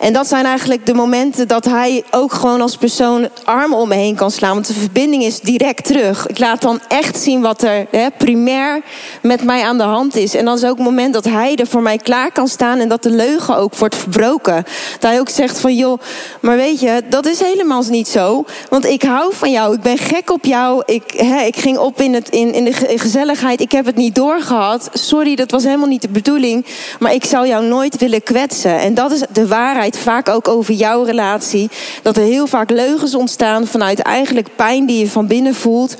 [0.00, 3.94] En dat zijn eigenlijk de momenten dat hij ook gewoon als persoon armen om me
[3.94, 4.54] heen kan slaan.
[4.54, 6.26] Want de verbinding is direct terug.
[6.26, 8.80] Ik laat dan echt zien wat er hè, primair
[9.22, 10.34] met mij aan de hand is.
[10.34, 12.88] En dan is ook het moment dat hij er voor mij klaar kan staan en
[12.88, 14.64] dat de leugen ook wordt verbroken.
[14.92, 16.00] Dat hij ook zegt van joh,
[16.40, 18.44] maar weet je, dat is helemaal niet zo.
[18.68, 20.82] Want ik hou van jou, ik ben gek op jou.
[20.86, 24.14] Ik, hè, ik ging op in, het, in, in de gezelligheid, ik heb het niet
[24.14, 24.88] doorgehad.
[24.92, 26.66] Sorry, dat was helemaal niet de bedoeling.
[26.98, 28.78] Maar ik zou jou nooit willen kwetsen.
[28.78, 31.70] En dat is de waarheid vaak ook over jouw relatie.
[32.02, 35.96] Dat er heel vaak leugens ontstaan vanuit eigenlijk pijn die je van binnen voelt.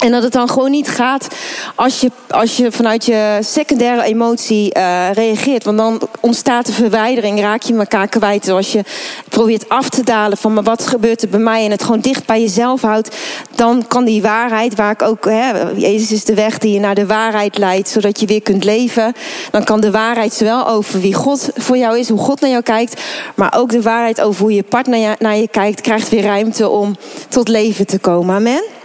[0.00, 1.28] En dat het dan gewoon niet gaat
[1.74, 5.64] als je, als je vanuit je secundaire emotie uh, reageert.
[5.64, 8.48] Want dan ontstaat de verwijdering, raak je elkaar kwijt.
[8.48, 8.84] Als je
[9.28, 12.26] probeert af te dalen van maar wat gebeurt er bij mij en het gewoon dicht
[12.26, 13.16] bij jezelf houdt,
[13.54, 16.94] dan kan die waarheid, waar ik ook, hè, Jezus is de weg die je naar
[16.94, 19.12] de waarheid leidt, zodat je weer kunt leven.
[19.50, 22.62] Dan kan de waarheid zowel over wie God voor jou is, hoe God naar jou
[22.62, 23.00] kijkt,
[23.34, 26.96] maar ook de waarheid over hoe je partner naar je kijkt, krijgt weer ruimte om
[27.28, 28.34] tot leven te komen.
[28.34, 28.79] Amen.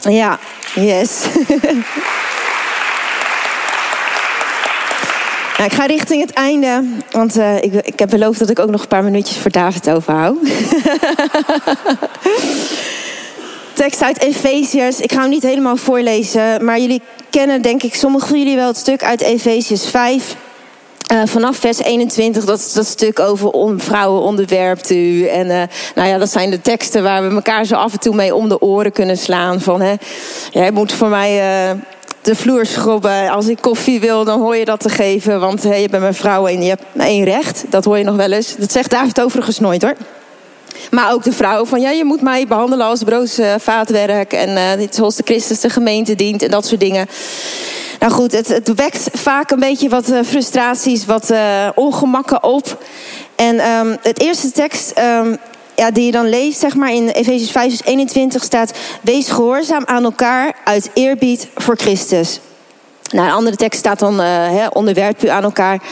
[0.00, 0.38] Ja,
[0.74, 1.20] yes.
[5.58, 8.70] Nou, ik ga richting het einde, want uh, ik, ik heb beloofd dat ik ook
[8.70, 10.36] nog een paar minuutjes voor David overhoud.
[13.72, 15.00] Tekst uit Efeziërs.
[15.00, 18.66] Ik ga hem niet helemaal voorlezen, maar jullie kennen denk ik sommigen van jullie wel
[18.66, 20.36] het stuk uit Efeziërs 5.
[21.12, 25.26] Uh, vanaf vers 21, dat dat stuk over vrouwen onderwerpt u.
[25.26, 25.62] En uh,
[25.94, 28.48] nou ja, dat zijn de teksten waar we elkaar zo af en toe mee om
[28.48, 29.60] de oren kunnen slaan.
[29.60, 29.94] Van, hè,
[30.50, 31.80] jij moet voor mij uh,
[32.22, 33.30] de vloer schrobben.
[33.30, 35.40] Als ik koffie wil, dan hoor je dat te geven.
[35.40, 37.64] Want je bent mijn vrouw en je hebt één recht.
[37.68, 38.56] Dat hoor je nog wel eens.
[38.56, 39.96] Dat zegt David overigens nooit hoor.
[40.90, 44.32] Maar ook de vrouw van ja, je moet mij behandelen als broos vaatwerk.
[44.32, 47.06] En dit zoals de Christus de gemeente dient en dat soort dingen.
[47.98, 52.84] Nou goed, het, het wekt vaak een beetje wat uh, frustraties, wat uh, ongemakken op.
[53.36, 55.36] En um, het eerste tekst um,
[55.74, 59.82] ja, die je dan leest, zeg maar in Efesiërs 5, vers 21 staat: Wees gehoorzaam
[59.84, 62.40] aan elkaar uit eerbied voor Christus.
[63.10, 65.82] Nou, een andere tekst staat dan, uh, onderwerp u aan elkaar.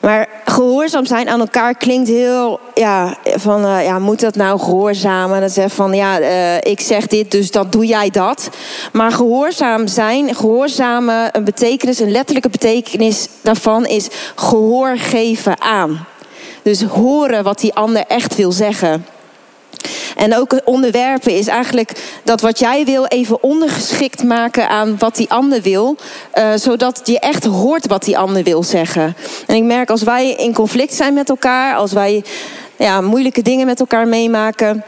[0.00, 5.40] Maar gehoorzaam zijn aan elkaar klinkt heel, ja, van, uh, ja, moet dat nou gehoorzamen?
[5.40, 8.48] Dat zegt van, ja, uh, ik zeg dit, dus dan doe jij dat.
[8.92, 16.06] Maar gehoorzaam zijn, gehoorzamen, een betekenis, een letterlijke betekenis daarvan is gehoor geven aan.
[16.62, 19.06] Dus horen wat die ander echt wil zeggen.
[20.16, 25.30] En ook onderwerpen is eigenlijk dat wat jij wil even ondergeschikt maken aan wat die
[25.30, 25.96] ander wil.
[26.34, 29.16] Uh, zodat je echt hoort wat die ander wil zeggen.
[29.46, 32.24] En ik merk als wij in conflict zijn met elkaar, als wij
[32.78, 34.84] ja, moeilijke dingen met elkaar meemaken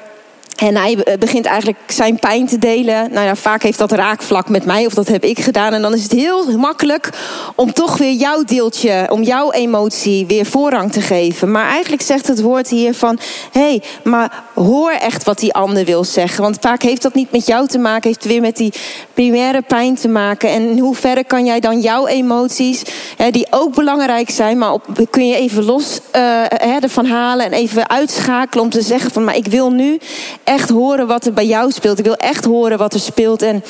[0.56, 3.12] en hij begint eigenlijk zijn pijn te delen.
[3.12, 5.72] Nou ja, vaak heeft dat raakvlak met mij, of dat heb ik gedaan.
[5.72, 7.10] En dan is het heel makkelijk
[7.54, 11.50] om toch weer jouw deeltje, om jouw emotie weer voorrang te geven.
[11.50, 13.18] Maar eigenlijk zegt het woord hier van:
[13.52, 16.42] hé, hey, maar hoor echt wat die ander wil zeggen.
[16.42, 18.72] Want vaak heeft dat niet met jou te maken, heeft weer met die
[19.14, 20.50] primaire pijn te maken.
[20.50, 22.82] En in hoeverre kan jij dan jouw emoties,
[23.16, 27.52] hè, die ook belangrijk zijn, maar op, kun je even los uh, ervan halen en
[27.52, 29.98] even uitschakelen om te zeggen: van maar ik wil nu
[30.46, 31.98] echt horen wat er bij jou speelt.
[31.98, 33.42] Ik wil echt horen wat er speelt.
[33.42, 33.64] En,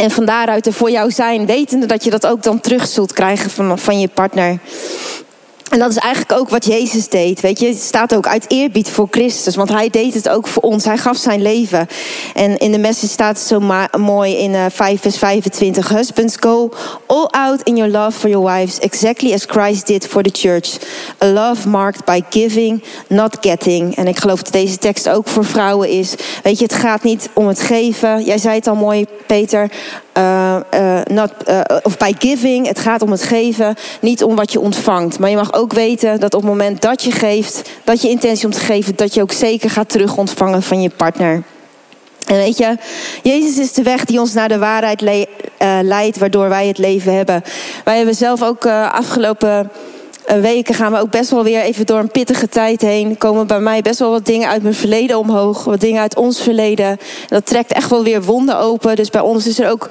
[0.00, 3.12] en van daaruit er voor jou zijn, wetende dat je dat ook dan terug zult
[3.12, 4.58] krijgen van, van je partner.
[5.70, 7.40] En dat is eigenlijk ook wat Jezus deed.
[7.40, 9.56] Weet je, het staat ook uit eerbied voor Christus.
[9.56, 10.84] Want hij deed het ook voor ons.
[10.84, 11.86] Hij gaf zijn leven.
[12.34, 13.60] En in de message staat het zo
[13.98, 15.88] mooi in uh, 5 vers 25.
[15.88, 16.70] Husbands, go
[17.06, 18.78] all out in your love for your wives.
[18.78, 20.78] Exactly as Christ did for the church.
[21.22, 23.96] A love marked by giving, not getting.
[23.96, 26.14] En ik geloof dat deze tekst ook voor vrouwen is.
[26.42, 28.24] Weet je, het gaat niet om het geven.
[28.24, 29.70] Jij zei het al mooi, Peter.
[30.18, 32.66] Uh, uh, not, uh, of by giving.
[32.66, 35.18] Het gaat om het geven, niet om wat je ontvangt.
[35.18, 38.46] Maar je mag ook weten dat op het moment dat je geeft, dat je intentie
[38.46, 41.42] om te geven, dat je ook zeker gaat terug ontvangen van je partner.
[42.26, 42.76] En weet je,
[43.22, 45.28] Jezus is de weg die ons naar de waarheid le
[45.82, 47.42] leidt, waardoor wij het leven hebben.
[47.84, 49.70] Wij hebben zelf ook afgelopen
[50.36, 53.18] weken gaan we ook best wel weer even door een pittige tijd heen.
[53.18, 55.64] Komen bij mij best wel wat dingen uit mijn verleden omhoog.
[55.64, 56.86] Wat dingen uit ons verleden.
[56.86, 58.96] En dat trekt echt wel weer wonden open.
[58.96, 59.88] Dus bij ons is er ook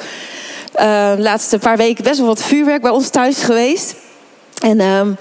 [0.80, 3.96] uh, de laatste paar weken best wel wat vuurwerk bij ons thuis geweest.
[4.62, 5.18] En um,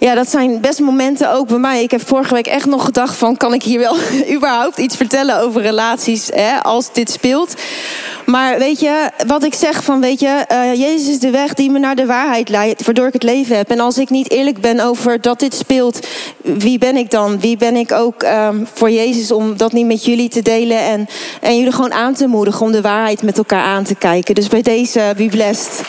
[0.00, 1.82] ja, dat zijn best momenten ook bij mij.
[1.82, 3.36] Ik heb vorige week echt nog gedacht van...
[3.36, 3.96] kan ik hier wel
[4.36, 7.54] überhaupt iets vertellen over relaties hè, als dit speelt?
[8.26, 10.00] Maar weet je, wat ik zeg van...
[10.00, 12.84] weet je, uh, Jezus is de weg die me naar de waarheid leidt...
[12.84, 13.70] waardoor ik het leven heb.
[13.70, 16.06] En als ik niet eerlijk ben over dat dit speelt...
[16.42, 17.40] wie ben ik dan?
[17.40, 20.78] Wie ben ik ook um, voor Jezus om dat niet met jullie te delen...
[20.78, 21.08] En,
[21.40, 24.34] en jullie gewoon aan te moedigen om de waarheid met elkaar aan te kijken.
[24.34, 25.82] Dus bij deze, be blessed.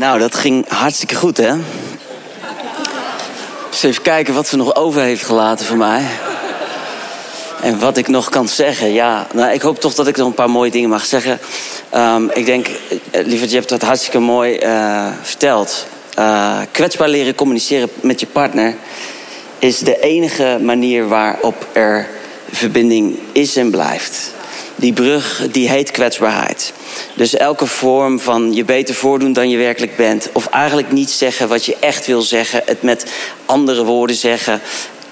[0.00, 1.54] Nou, dat ging hartstikke goed, hè?
[3.70, 6.02] Dus even kijken wat ze nog over heeft gelaten voor mij.
[7.62, 8.92] En wat ik nog kan zeggen.
[8.92, 11.38] Ja, nou, ik hoop toch dat ik nog een paar mooie dingen mag zeggen.
[11.94, 12.66] Um, ik denk,
[13.10, 15.86] eh, lieverd, je hebt dat hartstikke mooi uh, verteld.
[16.18, 18.74] Uh, kwetsbaar leren communiceren met je partner
[19.58, 22.08] is de enige manier waarop er
[22.50, 24.32] verbinding is en blijft.
[24.76, 26.72] Die brug, die heet kwetsbaarheid.
[27.14, 30.28] Dus elke vorm van je beter voordoen dan je werkelijk bent.
[30.32, 32.62] Of eigenlijk niet zeggen wat je echt wil zeggen.
[32.64, 33.06] Het met
[33.46, 34.60] andere woorden zeggen.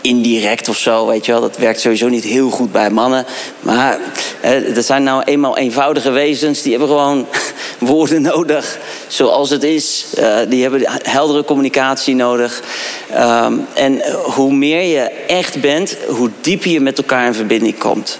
[0.00, 1.40] Indirect of zo, weet je wel.
[1.40, 3.24] Dat werkt sowieso niet heel goed bij mannen.
[3.61, 3.98] Maar
[4.40, 6.62] eh, er zijn nou eenmaal eenvoudige wezens.
[6.62, 7.26] Die hebben gewoon
[7.78, 8.78] woorden nodig.
[9.06, 10.06] Zoals het is.
[10.18, 12.62] Uh, die hebben heldere communicatie nodig.
[13.16, 18.18] Um, en hoe meer je echt bent, hoe dieper je met elkaar in verbinding komt.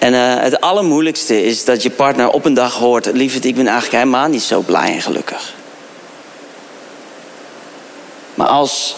[0.00, 3.66] En uh, het allermoeilijkste is dat je partner op een dag hoort: Lieverd, ik ben
[3.66, 5.54] eigenlijk helemaal niet zo blij en gelukkig.
[8.34, 8.96] Maar als,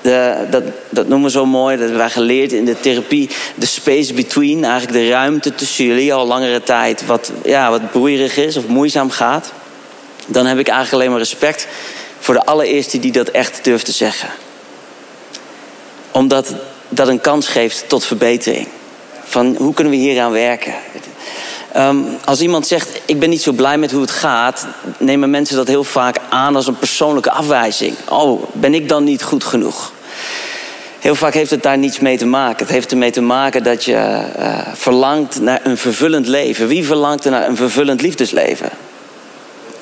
[0.00, 3.66] de, dat, dat noemen we zo mooi, dat hebben wij geleerd in de therapie, de
[3.66, 8.56] space between, eigenlijk de ruimte tussen jullie al langere tijd, wat, ja, wat broeierig is
[8.56, 9.52] of moeizaam gaat,
[10.26, 11.66] dan heb ik eigenlijk alleen maar respect
[12.18, 14.28] voor de allereerste die dat echt durft te zeggen.
[16.10, 16.54] Omdat
[16.88, 18.68] dat een kans geeft tot verbetering.
[19.24, 20.74] Van hoe kunnen we hieraan werken?
[21.76, 24.66] Um, als iemand zegt, ik ben niet zo blij met hoe het gaat,
[24.98, 27.94] nemen mensen dat heel vaak aan als een persoonlijke afwijzing.
[28.08, 29.92] Oh, ben ik dan niet goed genoeg?
[30.98, 32.66] Heel vaak heeft het daar niets mee te maken.
[32.66, 36.66] Het heeft ermee te maken dat je uh, verlangt naar een vervullend leven.
[36.66, 38.68] Wie verlangt er naar een vervullend liefdesleven?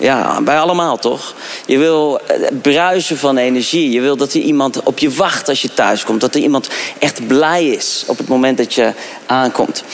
[0.03, 1.35] Ja, bij allemaal toch?
[1.67, 3.91] Je wil eh, bruisen van energie.
[3.91, 6.21] Je wil dat er iemand op je wacht als je thuis komt.
[6.21, 8.93] Dat er iemand echt blij is op het moment dat je
[9.27, 9.85] aankomt.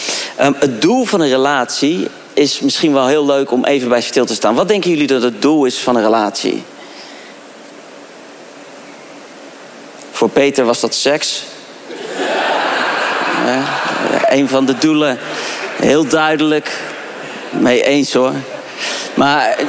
[0.41, 4.25] Um, het doel van een relatie is misschien wel heel leuk om even bij stil
[4.27, 4.55] te staan.
[4.55, 6.63] Wat denken jullie dat het doel is van een relatie?
[10.11, 11.43] Voor Peter was dat seks.
[13.31, 13.61] Hè?
[14.37, 15.19] Een van de doelen,
[15.77, 16.81] heel duidelijk.
[17.51, 18.33] Mee eens hoor.
[19.15, 19.67] Maar eh,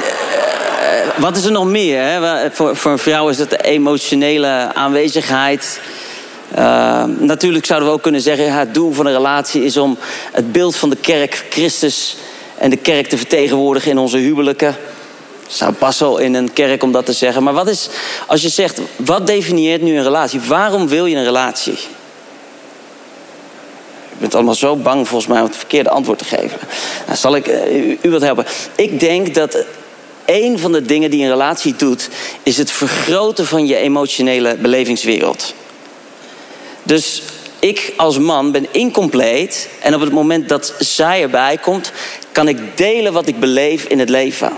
[1.16, 2.02] wat is er nog meer?
[2.02, 2.50] Hè?
[2.50, 5.80] Voor, voor een vrouw is het de emotionele aanwezigheid.
[6.58, 9.98] Uh, natuurlijk zouden we ook kunnen zeggen: ja, het doel van een relatie is om
[10.32, 12.16] het beeld van de kerk, Christus
[12.58, 14.76] en de kerk te vertegenwoordigen in onze huwelijken.
[15.46, 17.42] Zou passen in een kerk om dat te zeggen.
[17.42, 17.88] Maar wat is,
[18.26, 20.40] als je zegt, wat definieert nu een relatie?
[20.40, 21.78] Waarom wil je een relatie?
[24.08, 26.58] Je bent allemaal zo bang volgens mij om het verkeerde antwoord te geven.
[27.06, 28.46] Nou, zal ik uh, u, u wat helpen?
[28.74, 29.64] Ik denk dat
[30.30, 32.08] een van de dingen die een relatie doet,
[32.42, 35.54] is het vergroten van je emotionele belevingswereld.
[36.82, 37.22] Dus
[37.58, 41.92] ik als man ben incompleet en op het moment dat zij erbij komt,
[42.32, 44.52] kan ik delen wat ik beleef in het leven.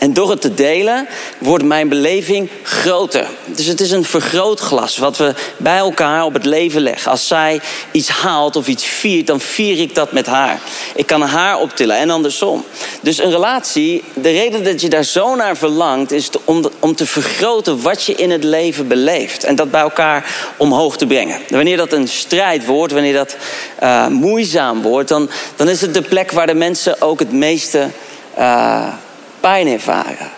[0.00, 1.08] En door het te delen
[1.38, 3.26] wordt mijn beleving groter.
[3.44, 7.10] Dus het is een vergrootglas wat we bij elkaar op het leven leggen.
[7.10, 7.60] Als zij
[7.90, 10.60] iets haalt of iets viert, dan vier ik dat met haar.
[10.94, 12.64] Ik kan haar optillen en andersom.
[13.00, 17.82] Dus een relatie, de reden dat je daar zo naar verlangt, is om, te vergroten
[17.82, 19.44] wat je in het leven beleeft.
[19.44, 21.40] En dat bij elkaar omhoog te brengen.
[21.48, 23.36] Wanneer dat een strijd wordt, wanneer dat
[23.82, 27.88] uh, moeizaam wordt, dan, dan is het de plek waar de mensen ook het meeste.
[28.38, 28.88] Uh,
[29.40, 30.30] pijn ervaren.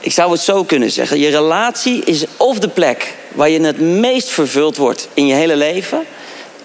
[0.00, 1.18] Ik zou het zo kunnen zeggen.
[1.18, 5.56] Je relatie is of de plek waar je het meest vervuld wordt in je hele
[5.56, 6.06] leven,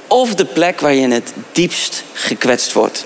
[0.08, 3.06] of de plek waar je het diepst gekwetst wordt.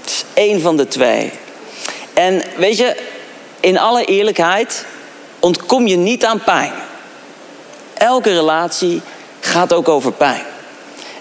[0.00, 1.32] Het is één van de twee.
[2.12, 2.96] En weet je,
[3.60, 4.84] in alle eerlijkheid
[5.40, 6.72] ontkom je niet aan pijn.
[7.94, 9.00] Elke relatie
[9.40, 10.42] gaat ook over pijn.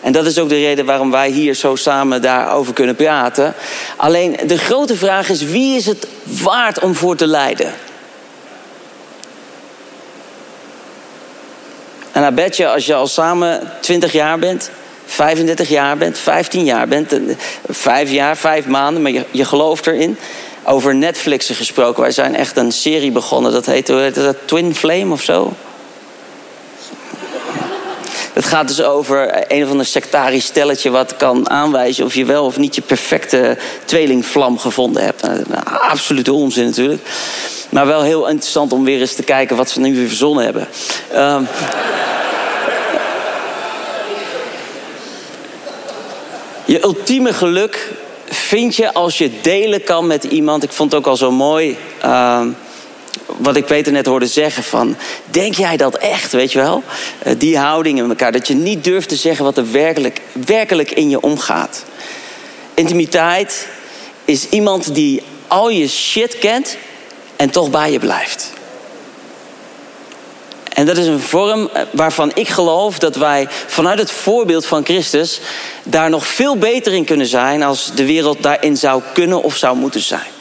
[0.02, 3.54] En dat is ook de reden waarom wij hier zo samen daarover kunnen praten.
[3.96, 7.74] Alleen de grote vraag is: wie is het waard om voor te lijden?
[12.12, 14.70] En dan bet je, als je al samen 20 jaar bent,
[15.06, 17.14] 35 jaar bent, 15 jaar bent,
[17.70, 20.18] 5 jaar, 5 maanden, maar je, je gelooft erin.
[20.64, 24.76] Over Netflixen gesproken, wij zijn echt een serie begonnen, dat heet, hoe heet dat Twin
[24.76, 25.54] Flame of zo?
[28.52, 32.58] Gaat dus over een of ander sectarisch stelletje wat kan aanwijzen of je wel of
[32.58, 35.22] niet je perfecte tweelingvlam gevonden hebt.
[35.22, 37.02] Nou, absolute onzin natuurlijk.
[37.70, 40.68] Maar wel heel interessant om weer eens te kijken wat ze nu weer verzonnen hebben.
[41.16, 41.48] Um,
[46.66, 47.92] je ultieme geluk
[48.26, 50.64] vind je als je delen kan met iemand.
[50.64, 51.78] Ik vond het ook al zo mooi.
[52.06, 52.56] Um,
[53.26, 54.96] wat ik Peter net hoorde zeggen van...
[55.26, 56.84] denk jij dat echt, weet je wel?
[57.28, 58.32] Uh, die houding in elkaar.
[58.32, 61.84] Dat je niet durft te zeggen wat er werkelijk, werkelijk in je omgaat.
[62.74, 63.68] Intimiteit
[64.26, 66.78] is iemand die al je shit kent...
[67.36, 68.52] en toch bij je blijft.
[70.74, 74.86] En dat is een vorm eh, waarvan ik geloof dat wij vanuit het voorbeeld van
[74.86, 75.40] Christus...
[75.84, 77.64] daar nog veel beter in kunnen zijn...
[77.64, 80.41] als de wereld daarin zou kunnen of zou moeten zijn.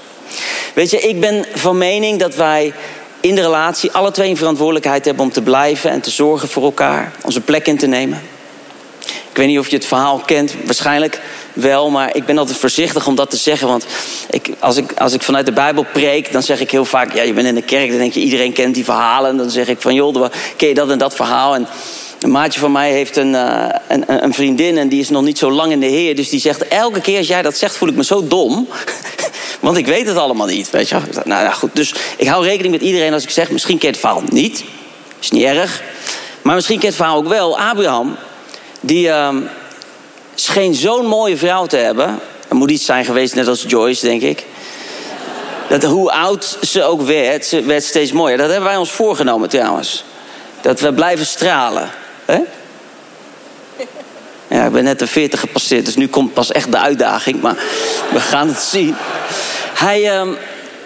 [0.75, 2.73] Weet je, ik ben van mening dat wij
[3.21, 6.63] in de relatie alle twee een verantwoordelijkheid hebben om te blijven en te zorgen voor
[6.63, 8.23] elkaar, onze plek in te nemen.
[9.31, 11.21] Ik weet niet of je het verhaal kent, waarschijnlijk
[11.53, 13.69] wel, maar ik ben altijd voorzichtig om dat te zeggen.
[13.69, 13.87] Want
[14.31, 17.23] ik, als, ik, als ik vanuit de Bijbel preek, dan zeg ik heel vaak: ja,
[17.23, 19.31] je bent in de kerk, dan denk je iedereen kent die verhalen.
[19.31, 20.25] En dan zeg ik van joh,
[20.57, 21.55] ken je dat en dat verhaal?
[21.55, 21.67] En
[22.21, 25.39] een maatje van mij heeft een, uh, een, een, vriendin en die is nog niet
[25.39, 26.17] zo lang in de Heer.
[26.17, 28.69] Dus die zegt: elke keer als jij dat zegt, voel ik me zo dom.
[29.61, 32.73] Want ik weet het allemaal niet, weet je Nou ja, goed, dus ik hou rekening
[32.73, 33.51] met iedereen als ik zeg...
[33.51, 34.65] misschien kent het verhaal niet,
[35.21, 35.83] is niet erg.
[36.43, 37.59] Maar misschien kent het verhaal ook wel.
[37.59, 38.17] Abraham,
[38.81, 39.37] die uh,
[40.35, 42.19] scheen zo'n mooie vrouw te hebben.
[42.49, 44.45] Er moet iets zijn geweest, net als Joyce, denk ik.
[45.69, 48.39] Dat hoe oud ze ook werd, ze werd steeds mooier.
[48.39, 50.05] Dat hebben wij ons voorgenomen trouwens.
[50.61, 51.91] Dat we blijven stralen.
[54.49, 57.41] Ja, ik ben net de 40 gepasseerd, dus nu komt pas echt de uitdaging.
[57.41, 57.57] Maar
[58.13, 58.97] we gaan het zien.
[59.75, 60.29] Hij uh,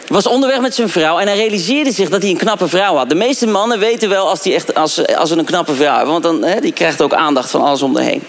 [0.08, 3.08] was onderweg met zijn vrouw en hij realiseerde zich dat hij een knappe vrouw had.
[3.08, 6.20] De meeste mannen weten wel als, die echt, als, als ze een knappe vrouw hebben.
[6.20, 8.22] Want dan, die krijgt ook aandacht van alles om heen.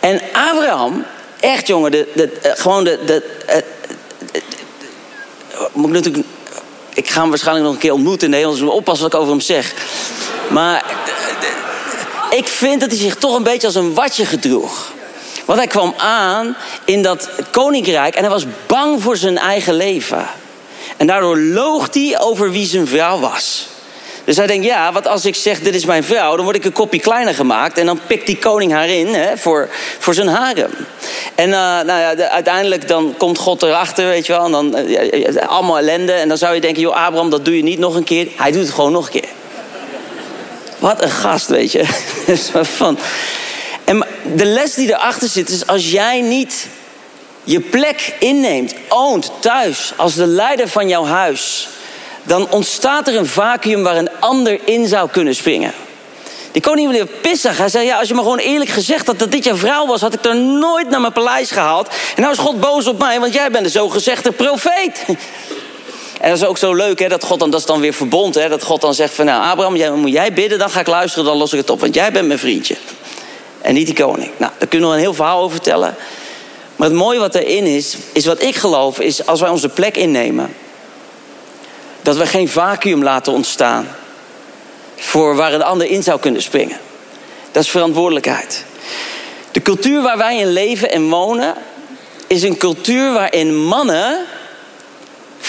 [0.00, 1.04] En Abraham,
[1.40, 2.98] echt jongen, de, de, uh, gewoon de...
[3.06, 3.56] de uh,
[5.72, 6.26] moet ik natuurlijk...
[6.94, 8.58] Ik ga hem waarschijnlijk nog een keer ontmoeten in Nederland.
[8.58, 9.72] Dus oppassen wat ik over hem zeg.
[10.50, 10.84] Maar
[12.36, 14.92] ik vind dat hij zich toch een beetje als een watje gedroeg.
[15.44, 20.26] Want hij kwam aan in dat koninkrijk en hij was bang voor zijn eigen leven.
[20.96, 23.66] En daardoor loog hij over wie zijn vrouw was.
[24.24, 26.36] Dus hij denkt, ja, wat als ik zeg, dit is mijn vrouw...
[26.36, 27.78] dan word ik een kopje kleiner gemaakt...
[27.78, 29.68] en dan pikt die koning haar in hè, voor,
[29.98, 30.70] voor zijn harem.
[31.34, 34.44] En uh, nou ja, de, uiteindelijk dan komt God erachter, weet je wel...
[34.44, 36.12] en dan uh, allemaal ellende.
[36.12, 38.28] En dan zou je denken, joh, Abraham, dat doe je niet nog een keer.
[38.36, 39.28] Hij doet het gewoon nog een keer.
[40.84, 41.84] Wat een gast, weet je.
[42.78, 42.98] van...
[43.84, 46.66] En de les die erachter zit is als jij niet
[47.44, 51.68] je plek inneemt, oont thuis, als de leider van jouw huis,
[52.22, 55.72] dan ontstaat er een vacuüm waar een ander in zou kunnen springen.
[56.52, 57.58] Die koning meneer pissig.
[57.58, 60.00] Hij zei, ja, als je me gewoon eerlijk gezegd had dat dit jouw vrouw was...
[60.00, 61.88] had ik er nooit naar mijn paleis gehaald.
[61.88, 65.04] En nou is God boos op mij, want jij bent de zogezegde profeet.
[66.20, 68.34] En dat is ook zo leuk, hè, dat God dan, dat is dan weer verbond.
[68.34, 70.86] Hè, dat God dan zegt van, nou Abraham, jij, moet jij bidden, dan ga ik
[70.86, 71.80] luisteren, dan los ik het op.
[71.80, 72.76] Want jij bent mijn vriendje.
[73.60, 74.30] En niet die koning.
[74.36, 75.94] Nou, daar kunnen we een heel verhaal over vertellen.
[76.76, 79.96] Maar het mooie wat erin is, is wat ik geloof, is als wij onze plek
[79.96, 80.54] innemen...
[82.02, 83.88] dat we geen vacuüm laten ontstaan
[84.96, 86.78] voor waar een ander in zou kunnen springen.
[87.52, 88.64] Dat is verantwoordelijkheid.
[89.50, 91.54] De cultuur waar wij in leven en wonen
[92.26, 94.26] is een cultuur waarin mannen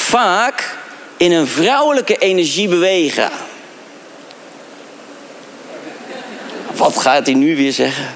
[0.05, 0.77] vaak
[1.17, 3.29] in een vrouwelijke energie bewegen.
[6.75, 8.15] Wat gaat hij nu weer zeggen?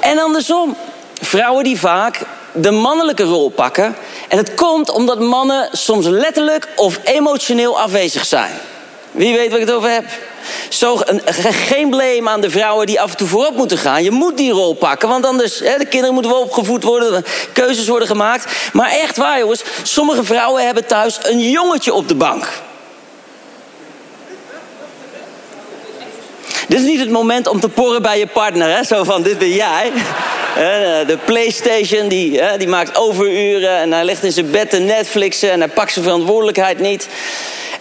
[0.00, 0.76] En andersom,
[1.20, 2.20] vrouwen die vaak
[2.52, 3.96] de mannelijke rol pakken.
[4.28, 8.54] En het komt omdat mannen soms letterlijk of emotioneel afwezig zijn.
[9.16, 10.04] Wie weet waar ik het over heb?
[10.68, 11.00] Zo,
[11.66, 14.02] geen blame aan de vrouwen die af en toe voorop moeten gaan.
[14.02, 15.58] Je moet die rol pakken, want anders...
[15.58, 18.52] Hè, de kinderen moeten wel opgevoed worden, keuzes worden gemaakt.
[18.72, 19.62] Maar echt waar, jongens.
[19.82, 22.48] Sommige vrouwen hebben thuis een jongetje op de bank.
[26.68, 28.76] Dit is niet het moment om te porren bij je partner.
[28.76, 28.84] Hè?
[28.84, 29.92] Zo van, dit ben jij.
[31.06, 33.76] De Playstation, die, die maakt overuren...
[33.76, 35.50] en hij ligt in zijn bed te Netflixen...
[35.50, 37.08] en hij pakt zijn verantwoordelijkheid niet.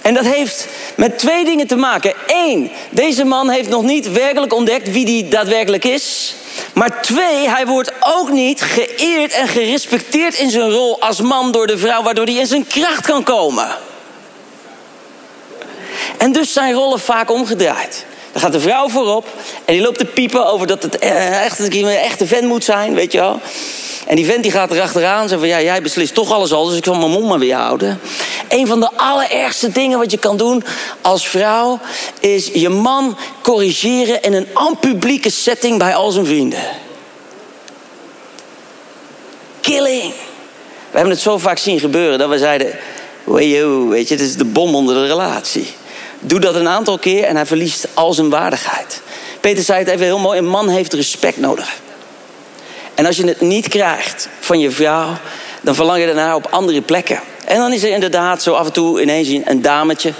[0.06, 2.14] En dat heeft met twee dingen te maken.
[2.28, 6.36] Eén, deze man heeft nog niet werkelijk ontdekt wie die daadwerkelijk is.
[6.74, 11.68] Maar twee, hij wordt ook niet geëerd en gerespecteerd in zijn rol als man door
[11.68, 13.68] de vrouw, waardoor hij in zijn kracht kan komen.
[16.18, 18.06] En dus zijn rollen vaak omgedraaid.
[18.32, 19.28] Dan gaat de vrouw voorop
[19.66, 22.94] en die loopt te piepen over dat het eh, echt een echte vent moet zijn,
[22.94, 23.40] weet je wel.
[24.06, 25.28] En die vent die gaat erachteraan.
[25.28, 27.56] Zegt van ja, jij beslist toch alles al, dus ik zal mijn mond maar weer
[27.56, 28.00] houden.
[28.50, 30.64] Een van de allerergste dingen wat je kan doen
[31.02, 31.80] als vrouw...
[32.20, 34.48] is je man corrigeren in een
[34.80, 36.64] publieke setting bij al zijn vrienden.
[39.62, 40.14] Killing.
[40.92, 42.72] We hebben het zo vaak zien gebeuren dat we zeiden...
[43.24, 45.68] weet je, het is de bom onder de relatie.
[46.20, 49.02] Doe dat een aantal keer en hij verliest al zijn waardigheid.
[49.40, 51.76] Peter zei het even heel mooi: een man heeft respect nodig.
[52.96, 55.18] En als je het niet krijgt van je vrouw,
[55.62, 57.20] dan verlang je daarna op andere plekken.
[57.46, 60.14] En dan is er inderdaad zo af en toe ineens een dametje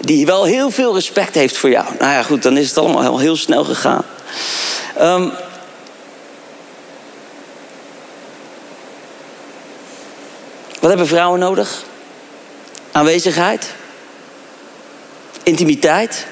[0.00, 1.86] die wel heel veel respect heeft voor jou.
[1.98, 4.04] Nou ja, goed, dan is het allemaal heel, snel gegaan.
[5.00, 5.32] Um,
[10.80, 11.82] wat hebben vrouwen nodig?
[12.92, 13.74] Aanwezigheid,
[15.42, 16.26] intimiteit,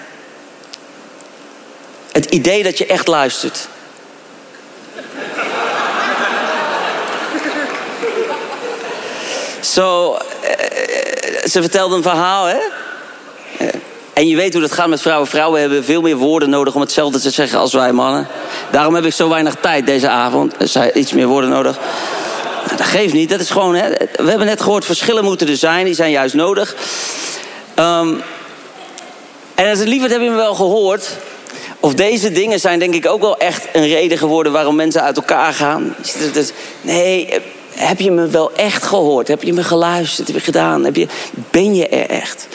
[2.12, 3.68] het idee dat je echt luistert.
[9.72, 12.58] Zo, eh, ze vertelde een verhaal, hè?
[13.58, 13.68] Eh,
[14.12, 15.28] en je weet hoe dat gaat met vrouwen.
[15.28, 18.28] Vrouwen hebben veel meer woorden nodig om hetzelfde te zeggen als wij mannen.
[18.70, 20.54] Daarom heb ik zo weinig tijd deze avond.
[20.58, 21.78] Er zijn iets meer woorden nodig.
[22.64, 23.30] Nou, dat geeft niet.
[23.30, 23.88] Dat is gewoon, hè?
[24.16, 25.84] We hebben net gehoord, verschillen moeten er zijn.
[25.84, 26.74] Die zijn juist nodig.
[27.78, 28.22] Um,
[29.54, 31.08] en als het liefde heb je me wel gehoord.
[31.80, 35.16] Of deze dingen zijn denk ik ook wel echt een reden geworden waarom mensen uit
[35.16, 35.94] elkaar gaan.
[36.80, 37.42] Nee,
[37.74, 39.28] heb je me wel echt gehoord?
[39.28, 40.26] Heb je me geluisterd?
[40.26, 40.84] Heb je gedaan?
[40.84, 41.06] Heb je,
[41.50, 42.46] ben je er echt?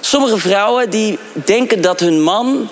[0.00, 2.68] Sommige vrouwen die denken dat hun man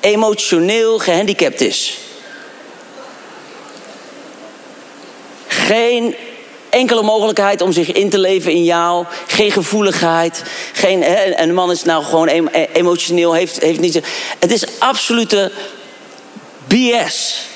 [0.00, 1.98] emotioneel gehandicapt is.
[5.46, 6.14] Geen
[6.70, 9.06] enkele mogelijkheid om zich in te leven in jou.
[9.26, 10.42] Geen gevoeligheid.
[10.72, 12.28] Geen, hè, en een man is nou gewoon
[12.72, 13.32] emotioneel.
[13.32, 14.00] Heeft, heeft niet,
[14.38, 15.52] het is absolute
[16.66, 17.46] BS.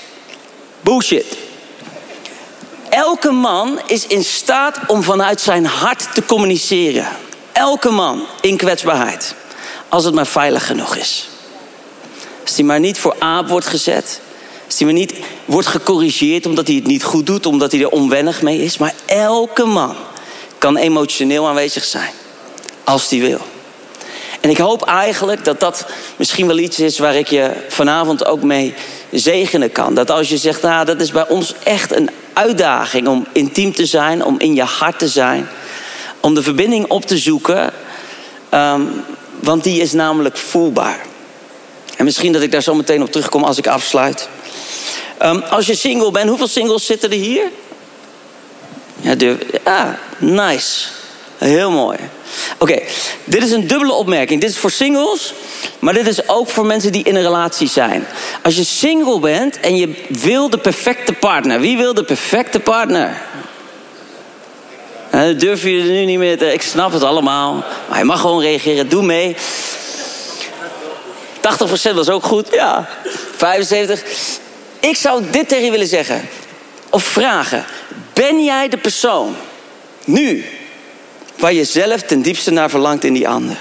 [0.81, 1.44] Bullshit.
[2.95, 7.07] Elke man is in staat om vanuit zijn hart te communiceren.
[7.53, 9.35] Elke man in kwetsbaarheid.
[9.89, 11.29] Als het maar veilig genoeg is.
[12.43, 14.21] Als die maar niet voor aap wordt gezet.
[14.67, 17.89] Als die maar niet wordt gecorrigeerd omdat hij het niet goed doet, omdat hij er
[17.89, 18.79] onwennig mee is.
[18.79, 19.97] Maar elke man
[20.59, 22.11] kan emotioneel aanwezig zijn.
[22.85, 23.41] Als die wil.
[24.41, 28.43] En ik hoop eigenlijk dat dat misschien wel iets is waar ik je vanavond ook
[28.43, 28.75] mee
[29.11, 29.95] zegenen kan.
[29.95, 33.87] Dat als je zegt, nou, dat is bij ons echt een uitdaging om intiem te
[33.87, 35.49] zijn, om in je hart te zijn,
[36.21, 37.73] om de verbinding op te zoeken,
[38.49, 38.83] ehm,
[39.41, 41.01] want die is namelijk voelbaar.
[41.97, 44.29] En misschien dat ik daar zo meteen op terugkom als ik afsluit.
[45.19, 47.45] Ehm, als je single bent, hoeveel singles zitten er hier?
[49.01, 50.89] Ja, de, ah, nice.
[51.47, 51.99] Heel mooi.
[52.59, 52.81] Oké,
[53.25, 54.41] dit is een dubbele opmerking.
[54.41, 55.35] Dit is voor singles,
[55.79, 58.07] maar dit is ook voor mensen die in een relatie zijn.
[58.43, 61.61] Als je single bent en je wil de perfecte partner.
[61.61, 63.23] Wie wil de perfecte partner?
[65.11, 66.53] Dan durf je er nu niet meer te...
[66.53, 68.89] Ik snap het allemaal, maar je mag gewoon reageren.
[68.89, 69.37] Doe mee.
[69.37, 69.39] 80%
[71.95, 72.89] was ook goed, ja.
[73.37, 74.03] 75.
[74.81, 76.29] Ik zou dit tegen je willen zeggen.
[76.91, 77.65] Of vragen.
[78.13, 79.37] Ben jij de persoon,
[80.05, 80.45] nu,
[81.37, 83.57] waar je zelf ten diepste naar verlangt in die ander?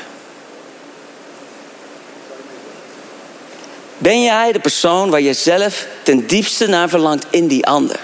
[3.97, 7.99] Ben jij de persoon waar je zelf ten diepste naar verlangt in die ander?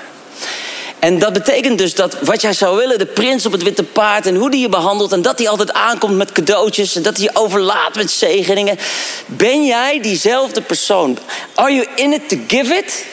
[1.00, 4.26] En dat betekent dus dat wat jij zou willen, de prins op het witte paard
[4.26, 7.26] en hoe die je behandelt en dat hij altijd aankomt met cadeautjes en dat hij
[7.26, 8.78] je overlaat met zegeningen.
[9.26, 11.18] Ben jij diezelfde persoon?
[11.56, 13.06] Are you in it to give it?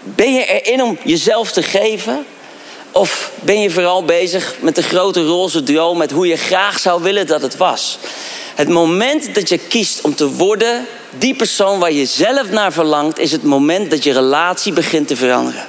[0.00, 2.26] Ben je erin om jezelf te geven?
[2.98, 7.02] Of ben je vooral bezig met de grote roze droom, met hoe je graag zou
[7.02, 7.98] willen dat het was?
[8.54, 10.86] Het moment dat je kiest om te worden
[11.18, 15.16] die persoon waar je zelf naar verlangt, is het moment dat je relatie begint te
[15.16, 15.66] veranderen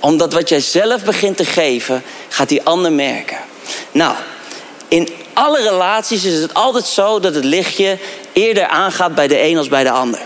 [0.00, 3.38] omdat wat jij zelf begint te geven, gaat die ander merken.
[3.92, 4.14] Nou,
[4.88, 7.98] in alle relaties is het altijd zo dat het lichtje
[8.32, 10.20] eerder aangaat bij de een als bij de ander.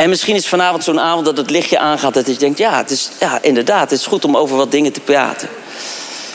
[0.00, 2.90] En misschien is vanavond zo'n avond dat het lichtje aangaat dat je denkt, ja, het
[2.90, 5.48] is, ja, inderdaad, het is goed om over wat dingen te praten.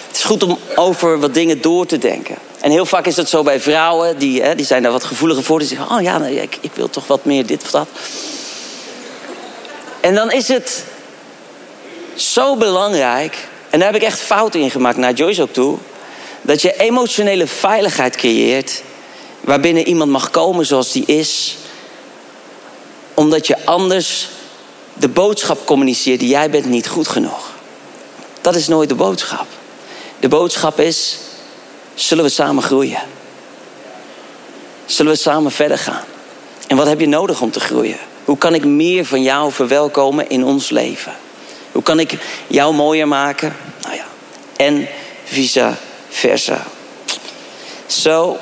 [0.07, 2.35] Het is goed om over wat dingen door te denken.
[2.61, 5.43] En heel vaak is dat zo bij vrouwen, die, hè, die zijn daar wat gevoeliger
[5.43, 5.59] voor.
[5.59, 7.87] Die zeggen, oh ja, nee, ik, ik wil toch wat meer dit of dat.
[9.99, 10.83] En dan is het
[12.15, 15.77] zo belangrijk, en daar heb ik echt fout in gemaakt naar Joyce ook toe,
[16.41, 18.83] dat je emotionele veiligheid creëert
[19.41, 21.57] waarbinnen iemand mag komen zoals die is,
[23.15, 24.29] omdat je anders
[24.93, 27.53] de boodschap communiceert die jij bent niet goed genoeg.
[28.41, 29.47] Dat is nooit de boodschap.
[30.19, 31.17] De boodschap is,
[31.93, 33.01] zullen we samen groeien?
[34.85, 36.03] Zullen we samen verder gaan?
[36.67, 37.97] En wat heb je nodig om te groeien?
[38.25, 41.13] Hoe kan ik meer van jou verwelkomen in ons leven?
[41.71, 43.55] Hoe kan ik jou mooier maken?
[43.81, 44.05] Nou ja,
[44.55, 44.87] en
[45.23, 45.73] vice
[46.09, 46.65] versa.
[47.85, 48.37] Zo,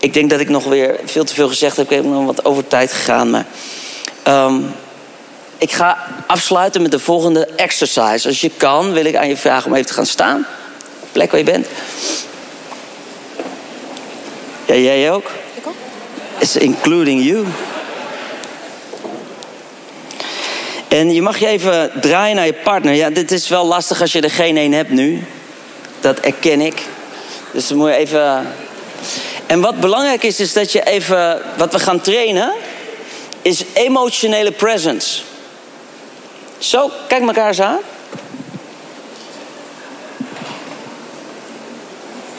[0.00, 1.90] ik denk dat ik nog weer veel te veel gezegd heb.
[1.90, 3.30] Ik heb nog wat over tijd gegaan.
[3.30, 3.46] Maar
[4.28, 4.74] um,
[5.58, 8.28] ik ga afsluiten met de volgende exercise.
[8.28, 10.46] Als je kan, wil ik aan je vragen om even te gaan staan.
[11.12, 11.66] Plek waar je bent.
[14.66, 15.30] Ja, jij ook?
[15.54, 15.74] Ik ook.
[16.38, 17.46] It's including you.
[20.88, 22.94] En je mag je even draaien naar je partner.
[22.94, 25.24] Ja, dit is wel lastig als je er geen een hebt nu.
[26.00, 26.82] Dat erken ik.
[27.52, 28.46] Dus dan moet je even.
[29.50, 31.42] En wat belangrijk is, is dat je even.
[31.56, 32.52] Wat we gaan trainen,
[33.42, 35.22] is emotionele presence.
[36.58, 37.78] Zo, kijk elkaar eens aan.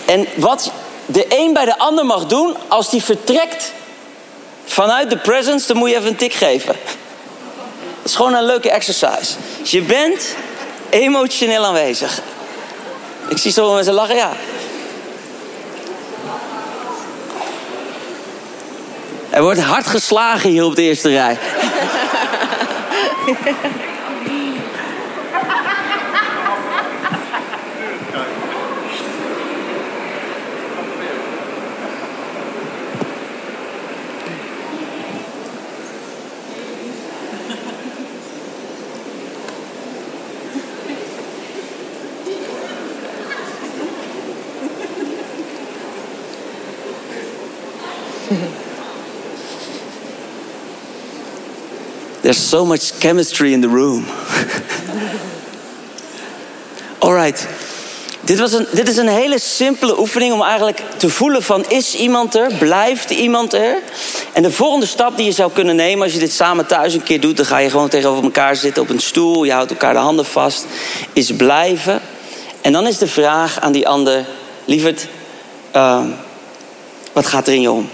[0.06, 0.72] En wat
[1.06, 3.72] de een bij de ander mag doen, als die vertrekt
[4.66, 6.76] vanuit de presence, dan moet je even een tik geven.
[8.02, 9.34] Het is gewoon een leuke exercise.
[9.64, 10.36] Je bent
[10.90, 12.22] emotioneel aanwezig.
[13.30, 14.32] Ik zie zo mensen lachen, ja.
[19.32, 21.38] Er wordt hard geslagen hier op de eerste rij.
[52.32, 54.06] There's so much chemistry in the room.
[57.00, 57.48] Alright.
[58.22, 61.96] Dit, was een, dit is een hele simpele oefening om eigenlijk te voelen van is
[61.96, 62.54] iemand er?
[62.54, 63.78] Blijft iemand er?
[64.34, 67.04] En de volgende stap die je zou kunnen nemen als je dit samen thuis een
[67.04, 69.94] keer doet, dan ga je gewoon tegenover elkaar zitten op een stoel, je houdt elkaar
[69.94, 70.66] de handen vast,
[71.14, 72.02] is blijven.
[72.62, 74.26] En dan is de vraag aan die ander,
[74.66, 75.08] lieverd,
[75.76, 76.04] uh,
[77.14, 77.90] wat gaat er in je om?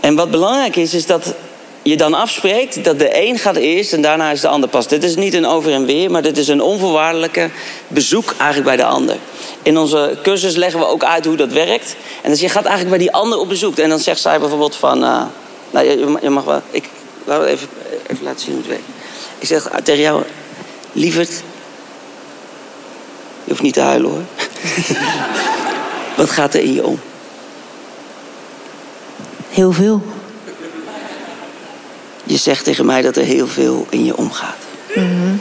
[0.00, 1.34] En wat belangrijk is, is dat
[1.82, 4.88] je dan afspreekt dat de een gaat eerst en daarna is de ander pas.
[4.88, 7.50] Dit is niet een over en weer, maar dit is een onvoorwaardelijke
[7.88, 9.16] bezoek eigenlijk bij de ander.
[9.62, 11.96] In onze cursus leggen we ook uit hoe dat werkt.
[12.22, 13.78] En dus je gaat eigenlijk bij die ander op bezoek.
[13.78, 15.04] En dan zegt zij bijvoorbeeld van...
[15.04, 15.22] Uh,
[15.70, 15.86] nou,
[16.20, 16.60] je, mag wel...
[16.70, 16.84] Ik
[17.24, 17.68] laat even,
[18.06, 18.88] even laten zien hoe het werkt.
[19.38, 20.22] Ik zeg tegen jou...
[20.92, 21.30] Lieverd...
[23.44, 24.22] Je hoeft niet te huilen hoor.
[26.16, 27.00] Wat gaat er in je om?
[29.48, 30.02] Heel veel.
[32.24, 34.56] Je zegt tegen mij dat er heel veel in je omgaat.
[34.94, 35.40] Mm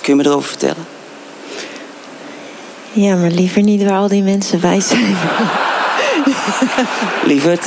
[0.00, 0.86] Kun je me erover vertellen?
[2.92, 5.16] Ja, maar liever niet waar al die mensen bij zijn.
[7.30, 7.66] Lieverd,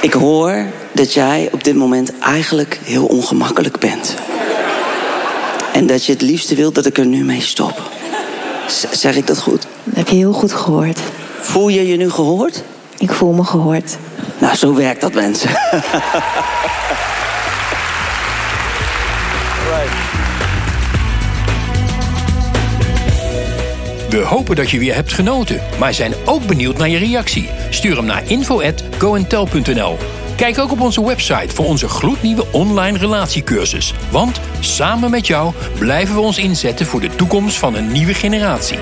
[0.00, 4.14] ik hoor dat jij op dit moment eigenlijk heel ongemakkelijk bent.
[5.72, 7.82] En dat je het liefste wilt dat ik er nu mee stop.
[8.68, 9.62] Z- zeg ik dat goed?
[9.84, 10.98] Dat heb je heel goed gehoord.
[11.40, 12.62] Voel je je nu gehoord?
[12.98, 13.96] Ik voel me gehoord.
[14.40, 15.50] Nou, zo werkt dat, mensen.
[24.10, 27.50] We hopen dat je weer hebt genoten, maar zijn ook benieuwd naar je reactie.
[27.70, 29.96] Stuur hem naar info@goentel.nl.
[30.36, 33.94] Kijk ook op onze website voor onze gloednieuwe online relatiecursus.
[34.10, 38.78] Want samen met jou blijven we ons inzetten voor de toekomst van een nieuwe generatie.